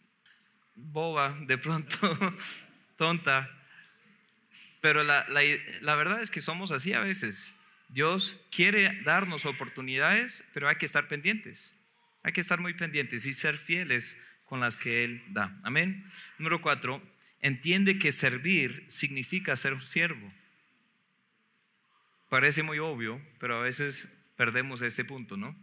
[0.76, 1.96] boba, de pronto,
[2.96, 3.50] tonta.
[4.80, 5.24] Pero la,
[5.96, 7.54] verdad es que somos así a veces.
[7.88, 11.72] Dios quiere darnos oportunidades, pero hay que estar pendientes.
[12.22, 15.58] Hay que estar muy pendientes y ser fieles con las que Él da.
[15.62, 16.04] Amén.
[16.38, 17.02] Número cuatro,
[17.40, 20.32] entiende que servir significa ser un siervo.
[22.28, 25.56] Parece muy obvio, pero a veces perdemos ese punto, ¿no?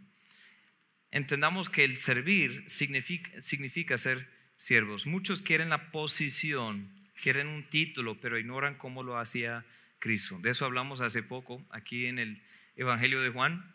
[1.12, 5.06] Entendamos que el servir significa, significa ser siervos.
[5.06, 6.90] Muchos quieren la posición
[7.22, 9.64] quieren un título, pero ignoran cómo lo hacía
[10.00, 10.38] Cristo.
[10.40, 12.42] De eso hablamos hace poco aquí en el
[12.76, 13.74] Evangelio de Juan.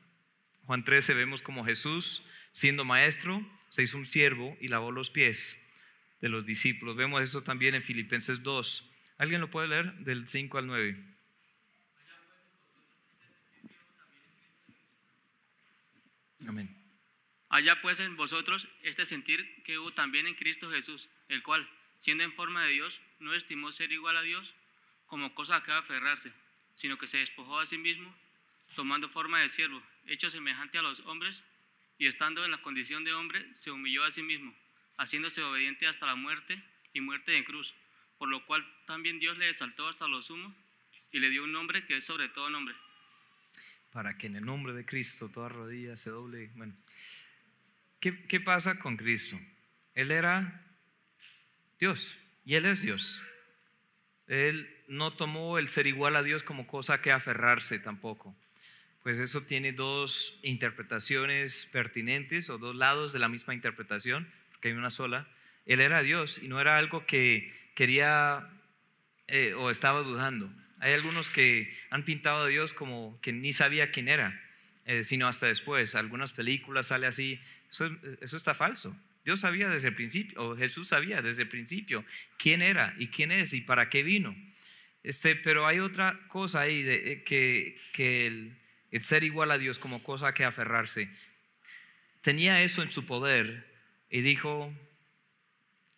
[0.66, 5.58] Juan 13 vemos como Jesús, siendo maestro, se hizo un siervo y lavó los pies
[6.20, 6.98] de los discípulos.
[6.98, 8.92] Vemos eso también en Filipenses 2.
[9.18, 11.04] ¿Alguien lo puede leer del 5 al 9?
[16.48, 16.77] Amén.
[17.58, 21.68] Allá pues en vosotros este sentir que hubo también en Cristo Jesús, el cual,
[21.98, 24.54] siendo en forma de Dios, no estimó ser igual a Dios
[25.08, 26.32] como cosa que aferrarse,
[26.76, 28.16] sino que se despojó a sí mismo,
[28.76, 31.42] tomando forma de siervo, hecho semejante a los hombres,
[31.98, 34.54] y estando en la condición de hombre, se humilló a sí mismo,
[35.00, 37.74] haciéndose obediente hasta la muerte y muerte de cruz,
[38.20, 40.54] por lo cual también Dios le exaltó hasta lo sumo
[41.12, 42.76] y le dio un nombre que es sobre todo nombre.
[43.92, 46.52] Para que en el nombre de Cristo toda rodilla se doble.
[46.54, 46.76] Bueno,
[48.00, 49.40] ¿qué, qué pasa con Cristo?
[49.94, 50.64] Él era
[51.80, 53.22] Dios y Él es Dios.
[54.28, 58.36] Él no tomó el ser igual a Dios como cosa que aferrarse tampoco.
[59.04, 64.74] Pues eso tiene dos interpretaciones pertinentes o dos lados de la misma interpretación, porque hay
[64.74, 65.28] una sola.
[65.66, 68.50] Él era Dios y no era algo que quería
[69.28, 70.52] eh, o estaba dudando.
[70.80, 74.44] Hay algunos que han pintado a Dios como que ni sabía quién era.
[74.86, 75.96] eh, sino hasta después.
[75.96, 77.42] Algunas películas sale así.
[77.70, 78.96] Eso, está falso.
[79.26, 82.06] Dios sabía desde el principio, o Jesús sabía desde el principio
[82.38, 84.36] quién era y quién es y para qué vino.
[85.04, 88.28] Este, pero hay otra cosa ahí eh, que, que
[88.92, 91.10] el ser igual a Dios como cosa que aferrarse.
[92.22, 93.74] Tenía eso en su poder
[94.10, 94.74] y dijo,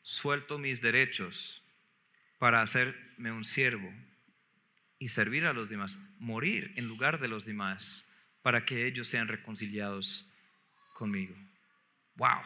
[0.01, 1.63] suelto mis derechos
[2.39, 3.93] para hacerme un siervo
[4.97, 8.07] y servir a los demás, morir en lugar de los demás
[8.41, 10.27] para que ellos sean reconciliados
[10.93, 11.35] conmigo.
[12.19, 12.41] Wow.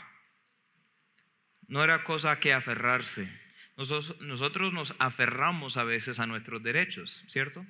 [1.68, 3.28] No era cosa que aferrarse.
[3.76, 7.66] Nosotros, nos aferramos a veces a nuestros derechos, ¿cierto?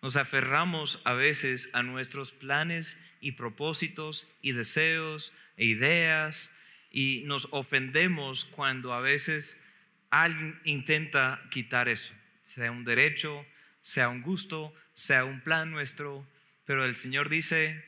[0.00, 6.56] Nos aferramos a veces a nuestros planes y propósitos y deseos e ideas
[6.90, 9.62] y nos ofendemos cuando a veces
[10.08, 13.44] alguien intenta quitar eso, sea un derecho,
[13.82, 16.26] sea un gusto, sea un plan nuestro,
[16.64, 17.84] pero el Señor dice,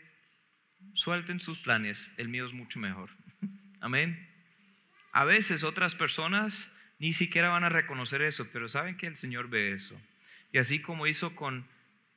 [0.93, 3.20] suelten sus planes, el mío es mucho mejor.
[3.81, 4.29] Amén.
[5.13, 9.49] A veces otras personas ni siquiera van a reconocer eso, pero saben que el Señor
[9.49, 10.01] ve eso.
[10.53, 11.67] Y así como hizo con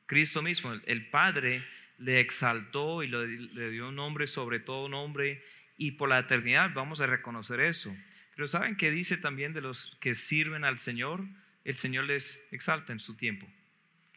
[0.06, 1.64] Cristo mismo, el Padre
[1.98, 5.42] le exaltó y le dio un nombre sobre todo nombre
[5.78, 7.96] y por la eternidad vamos a reconocer eso.
[8.36, 11.24] Pero ¿saben qué dice también de los que sirven al Señor?
[11.64, 13.48] El Señor les exalta en su tiempo.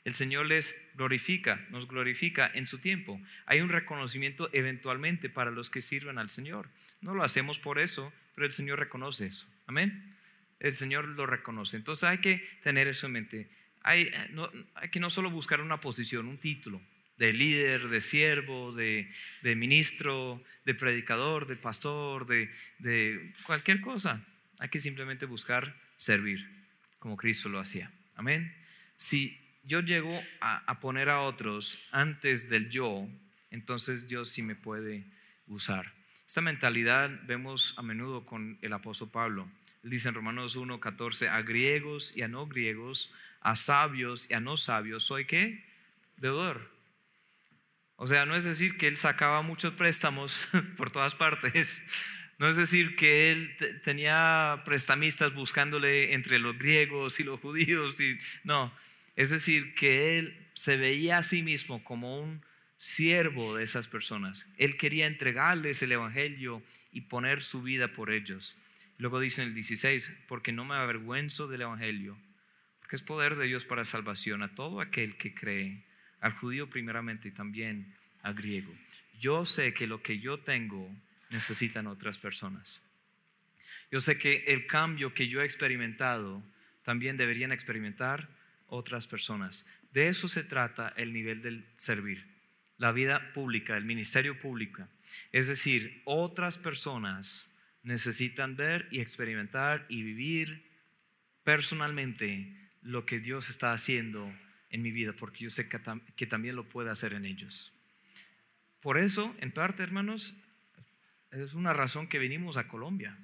[0.05, 3.21] El Señor les glorifica, nos glorifica en su tiempo.
[3.45, 6.71] Hay un reconocimiento eventualmente para los que sirven al Señor.
[7.01, 9.47] No lo hacemos por eso, pero el Señor reconoce eso.
[9.67, 10.17] Amén.
[10.61, 11.77] El Señor lo reconoce.
[11.77, 13.49] Entonces hay que tener eso en mente.
[13.83, 16.81] Hay, no, hay que no solo buscar una posición, un título,
[17.19, 19.09] de líder, de siervo, de,
[19.43, 24.25] ministro, de predicador, de pastor, de, de cualquier cosa.
[24.59, 26.57] Hay que simplemente buscar servir
[26.99, 27.93] como Cristo lo hacía.
[28.17, 28.55] Amén.
[28.97, 33.09] Si yo llego a, a, poner a otros antes del yo,
[33.51, 35.07] entonces Dios sí me puede
[35.47, 35.96] usar.
[36.27, 39.49] Esta mentalidad vemos a menudo con el apóstol Pablo.
[39.85, 44.35] Él dice en Romanos 1, 14, a griegos y a no griegos, a sabios y
[44.35, 45.65] a no sabios, ¿soy qué?
[46.17, 46.77] Deudor
[47.97, 51.83] o sea, no es decir que él sacaba muchos préstamos por todas partes.
[52.39, 57.99] No es decir que él tenía prestamistas buscándole entre los griegos y los judíos.
[58.01, 58.71] Y, no,
[59.17, 62.45] es decir que él se veía a sí mismo como un
[62.77, 64.51] siervo de esas personas.
[64.59, 66.63] Él quería entregarles el Evangelio
[66.93, 68.57] y poner su vida por ellos.
[68.99, 72.17] Luego dice en el 16, porque no me avergüenzo del Evangelio,
[72.81, 75.85] porque es poder de Dios para salvación a todo aquel que cree
[76.21, 78.73] al judío primeramente y también al griego.
[79.21, 80.91] Yo sé que lo que yo tengo
[81.31, 82.81] necesitan otras personas.
[83.91, 86.43] Yo sé que el cambio que yo he experimentado
[86.83, 88.29] también deberían experimentar
[88.69, 89.67] otras personas.
[89.93, 92.27] De eso se trata el nivel del servir,
[92.79, 94.87] la vida pública, el ministerio público.
[95.33, 97.51] Es decir, otras personas
[97.83, 100.67] necesitan ver y experimentar y vivir
[101.45, 102.53] personalmente
[102.83, 104.33] lo que Dios está haciendo
[104.71, 107.73] en mi vida, porque yo sé que, también lo puede hacer en ellos.
[108.81, 110.35] Por eso, en parte, hermanos,
[111.31, 113.17] es una razón que venimos a Colombia.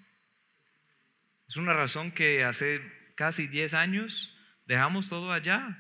[1.49, 2.81] Es una razón que hace
[3.15, 4.37] casi 10 años
[4.67, 5.79] dejamos todo allá.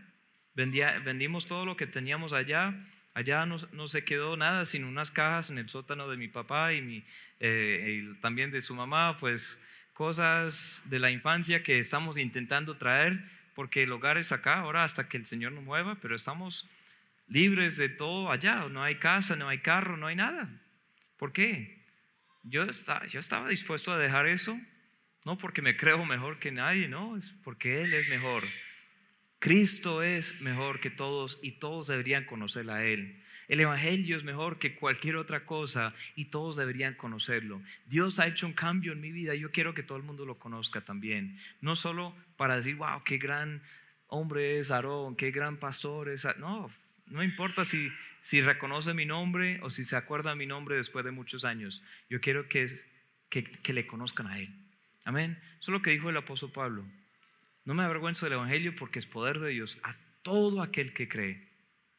[0.54, 2.74] vendimos todo lo que teníamos allá.
[3.14, 6.72] Allá no, no, se quedó nada, sino unas cajas en el sótano de mi papá
[6.72, 7.04] y, mi,
[7.40, 9.60] eh, y también de su mamá, pues
[9.92, 13.22] cosas de la infancia que estamos intentando traer
[13.54, 16.68] porque el hogar es acá, ahora hasta que el Señor nos mueva, pero estamos
[17.28, 20.48] libres de todo allá, no hay casa, no hay carro, no hay nada.
[21.18, 21.84] ¿Por qué?
[22.42, 24.58] Yo, estaba, yo estaba dispuesto a dejar eso,
[25.24, 28.42] no porque me creo mejor que nadie, no, es porque Él es mejor.
[29.43, 33.20] Cristo es mejor que todos y todos deberían conocerla a Él.
[33.49, 37.61] El Evangelio es mejor que cualquier otra cosa y todos deberían conocerlo.
[37.86, 40.26] Dios ha hecho un cambio en mi vida y yo quiero que todo el mundo
[40.26, 41.36] lo conozca también.
[41.61, 43.64] No solo para decir, wow, qué gran
[44.07, 46.24] hombre es Aarón, qué gran pastor es.
[46.38, 46.70] No,
[47.07, 47.90] no importa si,
[48.20, 51.82] si reconoce mi nombre o si se acuerda mi nombre después de muchos años.
[52.09, 52.68] Yo quiero que,
[53.28, 54.55] que, que le conozcan a Él.
[55.05, 55.36] Amén.
[55.59, 56.86] Eso es lo que dijo el apóstol Pablo.
[57.64, 61.48] No me avergüenzo del Evangelio porque es poder de Dios a todo aquel que cree,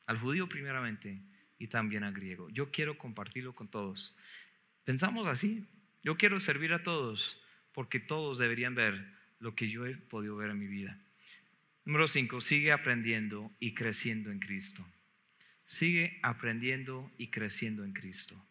[0.06, 1.22] al judío primeramente
[1.58, 2.50] y también al griego.
[2.50, 4.16] Yo quiero compartirlo con todos.
[4.84, 5.66] Pensamos así.
[6.04, 7.42] Yo quiero servir a todos
[7.72, 11.00] porque todos deberían ver lo que yo he podido ver en mi vida.
[11.86, 12.42] Número 5.
[12.42, 14.86] Sigue aprendiendo y creciendo en Cristo.
[15.66, 18.46] Sigue aprendiendo y creciendo en Cristo.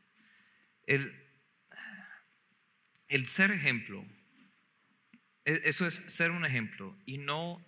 [0.86, 1.14] El,
[3.08, 4.04] el ser ejemplo
[5.44, 7.64] eso es ser un ejemplo y no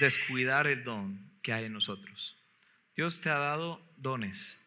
[0.00, 2.36] descuidar el don que hay en nosotros.
[2.94, 4.58] Dios te ha dado dones.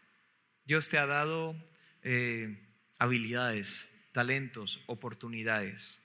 [0.65, 1.55] Dios te ha dado
[2.01, 2.57] eh,
[2.97, 5.99] habilidades, talentos, oportunidades,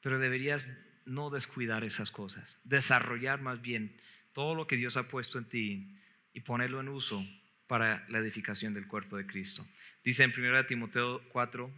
[0.00, 0.68] pero deberías
[1.04, 4.00] no descuidar esas cosas, desarrollar más bien
[4.32, 5.98] todo lo que Dios ha puesto en ti
[6.32, 7.24] y ponerlo en uso
[7.66, 9.66] para la edificación del cuerpo de Cristo.
[10.02, 11.70] Dice en 1 Timoteo 4,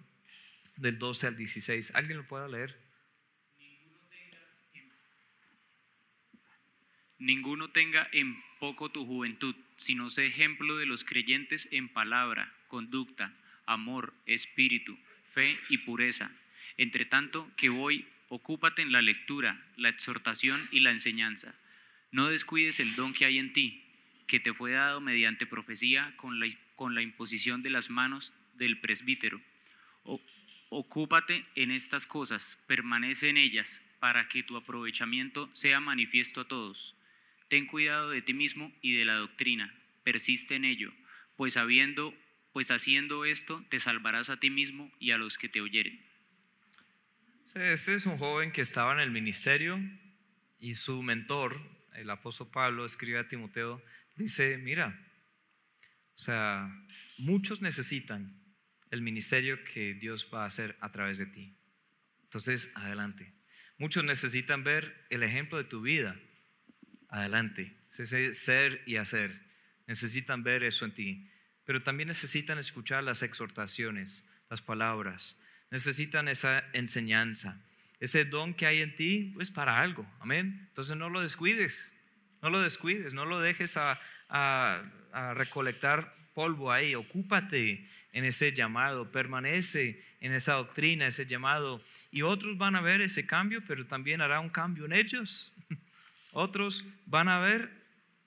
[0.76, 1.94] del 12 al 16.
[1.94, 2.85] ¿Alguien lo puede leer?
[7.18, 13.34] Ninguno tenga en poco tu juventud, sino sé ejemplo de los creyentes en palabra, conducta,
[13.66, 16.30] amor, espíritu, fe y pureza.
[16.76, 21.54] Entre tanto que voy, ocúpate en la lectura, la exhortación y la enseñanza.
[22.10, 23.82] No descuides el don que hay en ti,
[24.26, 28.78] que te fue dado mediante profecía con la, con la imposición de las manos del
[28.78, 29.40] presbítero.
[30.68, 36.95] ocúpate en estas cosas, permanece en ellas, para que tu aprovechamiento sea manifiesto a todos.
[37.48, 39.72] Ten cuidado de ti mismo y de la doctrina,
[40.04, 40.92] persiste en ello,
[41.36, 41.56] pues
[42.52, 46.04] pues haciendo esto te salvarás a ti mismo y a los que te oyeren.
[47.54, 49.80] Este es un joven que estaba en el ministerio
[50.58, 51.60] y su mentor,
[51.94, 53.82] el apóstol Pablo, escribe a Timoteo,
[54.16, 54.98] dice, mira,
[56.16, 56.68] o sea,
[57.18, 58.42] muchos necesitan
[58.90, 61.56] el ministerio que Dios va a hacer a través de ti.
[62.22, 63.32] Entonces, adelante.
[63.78, 66.18] Muchos necesitan ver el ejemplo de tu vida.
[67.08, 67.74] Adelante.
[67.88, 69.32] Ser y hacer.
[69.86, 71.30] Necesitan ver eso en ti
[71.66, 75.36] pero también necesitan escuchar las exhortaciones, las palabras,
[75.70, 77.60] necesitan esa enseñanza.
[77.98, 80.66] Ese don que hay en ti es para algo, amén.
[80.68, 81.92] Entonces no lo descuides,
[82.40, 84.00] no lo descuides, no lo dejes a,
[85.34, 91.82] recolectar polvo ahí, ocúpate en ese llamado, permanece en esa doctrina, ese llamado.
[92.12, 95.52] Y otros van a ver ese cambio, pero también hará un cambio en ellos.
[96.36, 97.70] Otros van a ver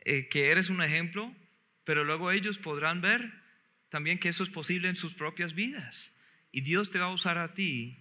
[0.02, 1.34] eh, que eres un ejemplo
[1.90, 3.34] pero luego ellos podrán ver
[3.90, 6.12] también que eso es posible en sus propias vidas.
[6.52, 7.98] Y Dios te va a usar a ti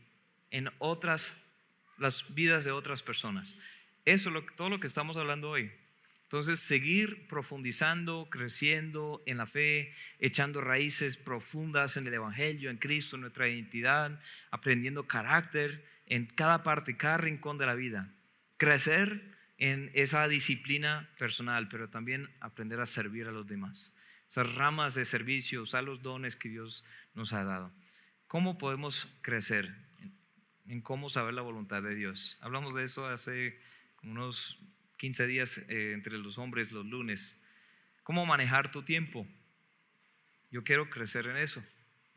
[0.51, 1.47] en otras,
[1.97, 3.57] las vidas de otras personas.
[4.05, 5.73] Eso es todo lo que estamos hablando hoy.
[6.25, 13.17] Entonces, seguir profundizando, creciendo en la fe, echando raíces profundas en el Evangelio, en Cristo,
[13.17, 18.13] en nuestra identidad, aprendiendo carácter en cada parte, cada rincón de la vida.
[18.59, 23.95] Crecer en esa disciplina personal, pero también aprender a servir a los demás.
[24.29, 26.85] Esas ramas de servicio, usar los dones que Dios
[27.15, 27.73] nos ha dado.
[28.29, 29.75] ¿Cómo podemos crecer
[30.67, 32.37] en cómo saber la voluntad de Dios?
[32.41, 33.59] Hablamos de eso hace
[34.03, 34.59] unos
[34.99, 37.41] 15 días eh, entre los hombres los lunes.
[38.05, 39.27] ¿Cómo manejar tu tiempo?
[40.51, 41.63] Yo quiero crecer en eso.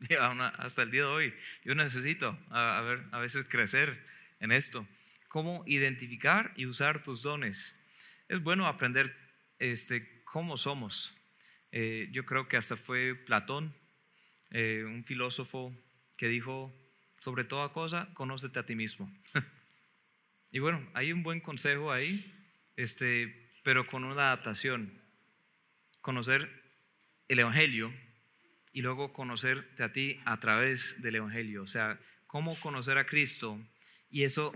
[0.58, 1.34] Hasta el día de hoy,
[1.64, 4.04] yo necesito a, ver, a veces crecer
[4.38, 4.86] en esto
[5.32, 7.74] cómo identificar y usar tus dones.
[8.28, 9.16] Es bueno aprender
[9.58, 11.14] este, cómo somos.
[11.70, 13.74] Eh, yo creo que hasta fue Platón,
[14.50, 15.74] eh, un filósofo,
[16.18, 16.70] que dijo,
[17.18, 19.10] sobre toda cosa, conócete a ti mismo.
[20.52, 22.30] y bueno, hay un buen consejo ahí,
[22.76, 25.00] este, pero con una adaptación.
[26.02, 26.46] Conocer
[27.28, 27.90] el Evangelio
[28.74, 31.62] y luego conocerte a ti a través del Evangelio.
[31.62, 33.58] O sea, cómo conocer a Cristo
[34.10, 34.52] y eso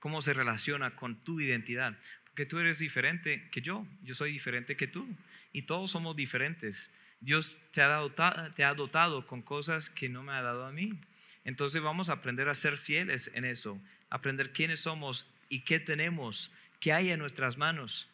[0.00, 1.96] cómo se relaciona con tu identidad.
[2.24, 5.06] Porque tú eres diferente que yo, yo soy diferente que tú
[5.52, 6.90] y todos somos diferentes.
[7.20, 10.72] Dios te ha, dotado, te ha dotado con cosas que no me ha dado a
[10.72, 10.98] mí.
[11.44, 16.52] Entonces vamos a aprender a ser fieles en eso, aprender quiénes somos y qué tenemos,
[16.80, 18.08] qué hay en nuestras manos.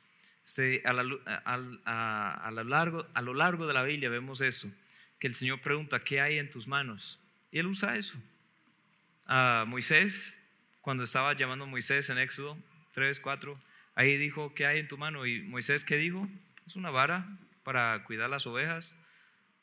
[0.44, 4.70] Este, a, lo largo, a lo largo de la Biblia vemos eso,
[5.18, 7.18] que el Señor pregunta, ¿qué hay en tus manos?
[7.50, 8.16] Y Él usa eso.
[9.26, 10.35] A Moisés
[10.86, 12.56] cuando estaba llamando a Moisés en Éxodo
[12.92, 13.58] 3, 4,
[13.96, 15.26] ahí dijo, ¿qué hay en tu mano?
[15.26, 16.28] Y Moisés, ¿qué dijo?
[16.64, 17.26] Es una vara
[17.64, 18.94] para cuidar las ovejas.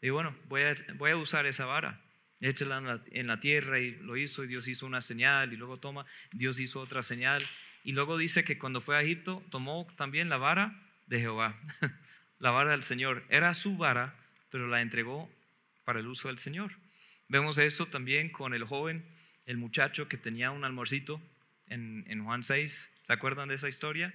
[0.02, 2.02] Y bueno, voy a, voy a usar esa vara.
[2.42, 5.56] Échala en la, en la tierra y lo hizo y Dios hizo una señal y
[5.56, 7.42] luego toma, Dios hizo otra señal.
[7.86, 11.58] Y luego dice que cuando fue a Egipto tomó también la vara de Jehová,
[12.40, 13.24] la vara del Señor.
[13.30, 14.14] Era su vara,
[14.50, 15.32] pero la entregó
[15.86, 16.74] para el uso del Señor.
[17.30, 19.13] Vemos eso también con el joven
[19.46, 21.22] el muchacho que tenía un almorcito
[21.68, 22.90] en, Juan 6.
[23.06, 24.14] ¿Se acuerdan de esa historia?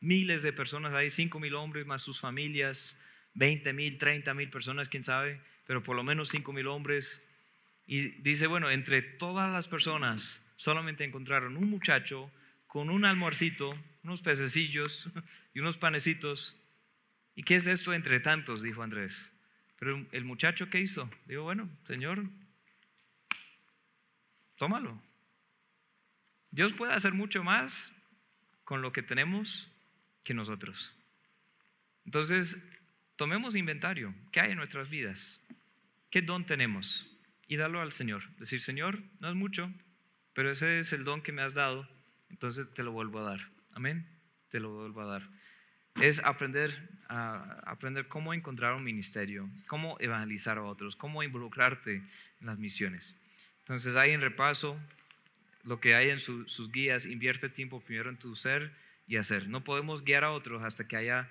[0.00, 3.00] Miles de personas, hay 5 mil hombres más sus familias,
[3.34, 7.24] 20 mil, 30 mil personas, quién sabe, pero por lo menos 5 mil hombres.
[7.86, 12.30] Y dice, bueno, entre todas las personas solamente encontraron un muchacho
[12.66, 15.08] con un almuercito, unos pececillos
[15.54, 16.56] y unos panecitos.
[17.34, 18.62] ¿Y qué es esto entre tantos?
[18.62, 19.32] Dijo Andrés.
[19.78, 21.08] Pero el muchacho, ¿qué hizo?
[21.26, 22.24] Dijo, bueno, Señor,
[24.58, 25.00] tómalo.
[26.50, 27.90] Dios puede hacer mucho más
[28.64, 29.70] con lo que tenemos
[30.24, 30.94] que nosotros.
[32.04, 32.62] Entonces,
[33.16, 34.14] tomemos inventario.
[34.30, 35.40] ¿Qué hay en nuestras vidas?
[36.10, 37.10] ¿Qué don tenemos?
[37.46, 38.28] Y darlo al Señor.
[38.36, 39.72] Decir, Señor, no es mucho,
[40.34, 41.88] pero ese es el don que me has dado,
[42.28, 43.40] entonces te lo vuelvo a dar.
[43.72, 44.06] Amén.
[44.50, 45.30] Te lo vuelvo a dar.
[46.00, 52.58] Es aprender aprender cómo encontrar un ministerio, cómo evangelizar a otros, cómo involucrarte en las
[52.58, 53.17] misiones.
[53.68, 54.80] Entonces, ahí en repaso,
[55.62, 58.72] lo que hay en sus guías, invierte tiempo primero en tu ser
[59.06, 59.46] y hacer.
[59.48, 61.30] No podemos guiar a otros hasta que haya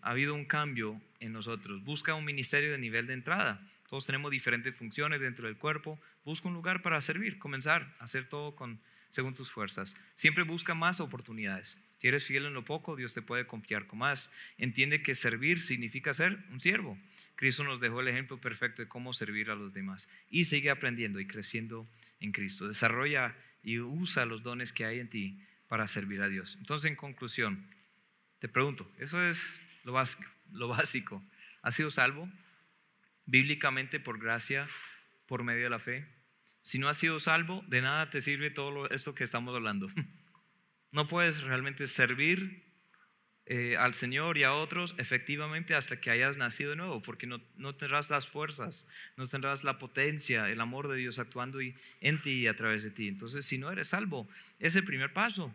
[0.00, 1.84] ha habido un cambio en nosotros.
[1.84, 3.60] Busca un ministerio de nivel de entrada.
[3.90, 6.00] Todos tenemos diferentes funciones dentro del cuerpo.
[6.24, 8.80] Busca un lugar para servir, comenzar a hacer todo con,
[9.10, 9.94] según tus fuerzas.
[10.14, 11.78] Siempre busca más oportunidades.
[11.98, 14.32] Si eres fiel en lo poco, Dios te puede confiar con más.
[14.56, 16.96] Entiende que servir significa ser un siervo.
[17.40, 20.10] Cristo nos dejó el ejemplo perfecto de cómo servir a los demás.
[20.28, 21.88] Y sigue aprendiendo y creciendo
[22.20, 22.68] en Cristo.
[22.68, 26.56] Desarrolla y usa los dones que hay en ti para servir a Dios.
[26.60, 27.66] Entonces, en conclusión,
[28.40, 30.30] te pregunto, eso es lo básico.
[30.52, 31.24] Lo básico.
[31.62, 32.28] ¿Has sido salvo
[33.24, 34.68] bíblicamente por gracia,
[35.24, 36.06] por medio de la fe?
[36.60, 39.88] Si no has sido salvo, de nada te sirve todo esto que estamos hablando.
[40.92, 42.64] No puedes realmente servir
[43.52, 47.40] eh, al Señor y a otros efectivamente hasta que hayas nacido de nuevo, porque no,
[47.56, 48.86] no, tendrás las fuerzas,
[49.16, 52.92] no tendrás la potencia, el amor de Dios actuando en ti y a través de
[52.92, 53.08] ti.
[53.08, 54.28] Entonces, si no eres salvo,
[54.60, 55.52] es el primer paso.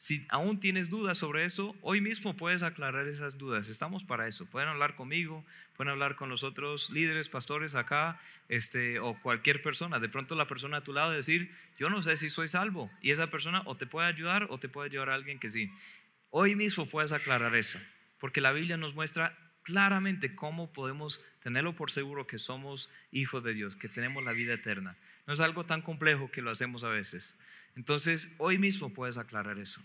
[0.00, 3.68] Si aún tienes dudas sobre eso, hoy mismo puedes aclarar esas dudas.
[3.68, 4.46] Estamos para eso.
[4.46, 5.44] Pueden hablar conmigo,
[5.76, 9.98] pueden hablar con los otros líderes, pastores acá, este, o cualquier persona.
[9.98, 12.88] De pronto la persona a tu lado decir, yo no sé si soy salvo.
[13.00, 15.68] Y esa persona o te puede ayudar o te puede llevar a alguien que sí.
[16.30, 17.78] Hoy mismo puedes aclarar eso,
[18.18, 23.54] porque la Biblia nos muestra claramente cómo podemos tenerlo por seguro que somos hijos de
[23.54, 24.96] Dios, que tenemos la vida eterna.
[25.26, 27.38] No es algo tan complejo que lo hacemos a veces.
[27.76, 29.82] Entonces, hoy mismo puedes aclarar eso.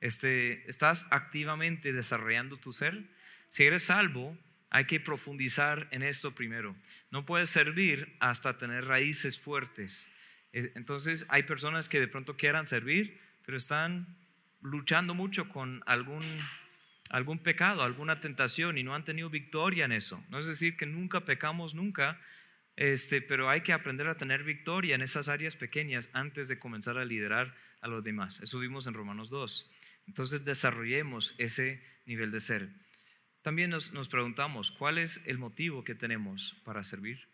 [0.00, 3.04] Este, ¿Estás activamente desarrollando tu ser?
[3.48, 4.36] Si eres salvo,
[4.70, 6.74] hay que profundizar en esto primero.
[7.10, 10.08] No puedes servir hasta tener raíces fuertes.
[10.52, 14.21] Entonces, hay personas que de pronto quieran servir, pero están
[14.62, 16.24] luchando mucho con algún,
[17.10, 20.24] algún pecado, alguna tentación y no han tenido victoria en eso.
[20.30, 22.20] No es decir que nunca pecamos, nunca,
[22.76, 26.96] este, pero hay que aprender a tener victoria en esas áreas pequeñas antes de comenzar
[26.96, 28.40] a liderar a los demás.
[28.40, 29.70] Eso vimos en Romanos 2.
[30.06, 32.70] Entonces desarrollemos ese nivel de ser.
[33.42, 37.28] También nos, nos preguntamos, ¿cuál es el motivo que tenemos para servir?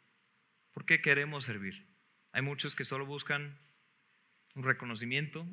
[0.72, 1.87] ¿Por qué queremos servir?
[2.33, 3.59] Hay muchos que solo buscan
[4.55, 5.47] un reconocimiento,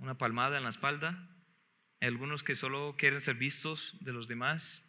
[0.00, 1.28] una palmada en la espalda.
[2.00, 4.82] Algunos que solo quieren ser vistos de los demás.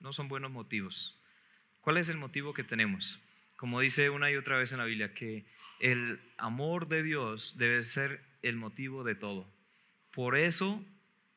[0.00, 1.18] no son buenos motivos.
[1.80, 3.18] ¿Cuál es el motivo que tenemos?
[3.56, 5.46] Como dice una y otra vez en la Biblia, que
[5.80, 9.50] el amor de Dios debe ser el motivo de todo.
[10.12, 10.84] Por eso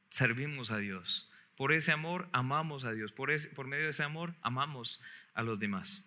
[0.09, 1.31] servimos a Dios.
[1.55, 3.11] Por ese amor amamos a Dios.
[3.13, 5.01] Por, por medio de ese amor amamos
[5.33, 6.03] a los demás.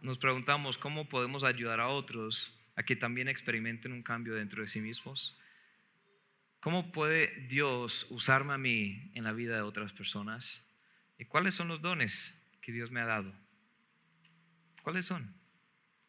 [0.00, 4.68] Nos preguntamos cómo podemos ayudar a otros a que también experimenten un cambio dentro de
[4.68, 5.36] sí mismos.
[6.60, 10.62] ¿Cómo puede Dios usarme a mí en la vida de otras personas?
[11.18, 13.32] ¿Y cuáles son los dones que Dios me ha dado.
[14.82, 15.34] ¿Cuáles son?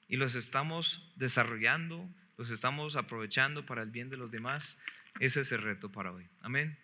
[0.07, 4.79] Y los estamos desarrollando, los estamos aprovechando para el bien de los demás.
[5.19, 6.27] Ese es el reto para hoy.
[6.41, 6.77] Amén.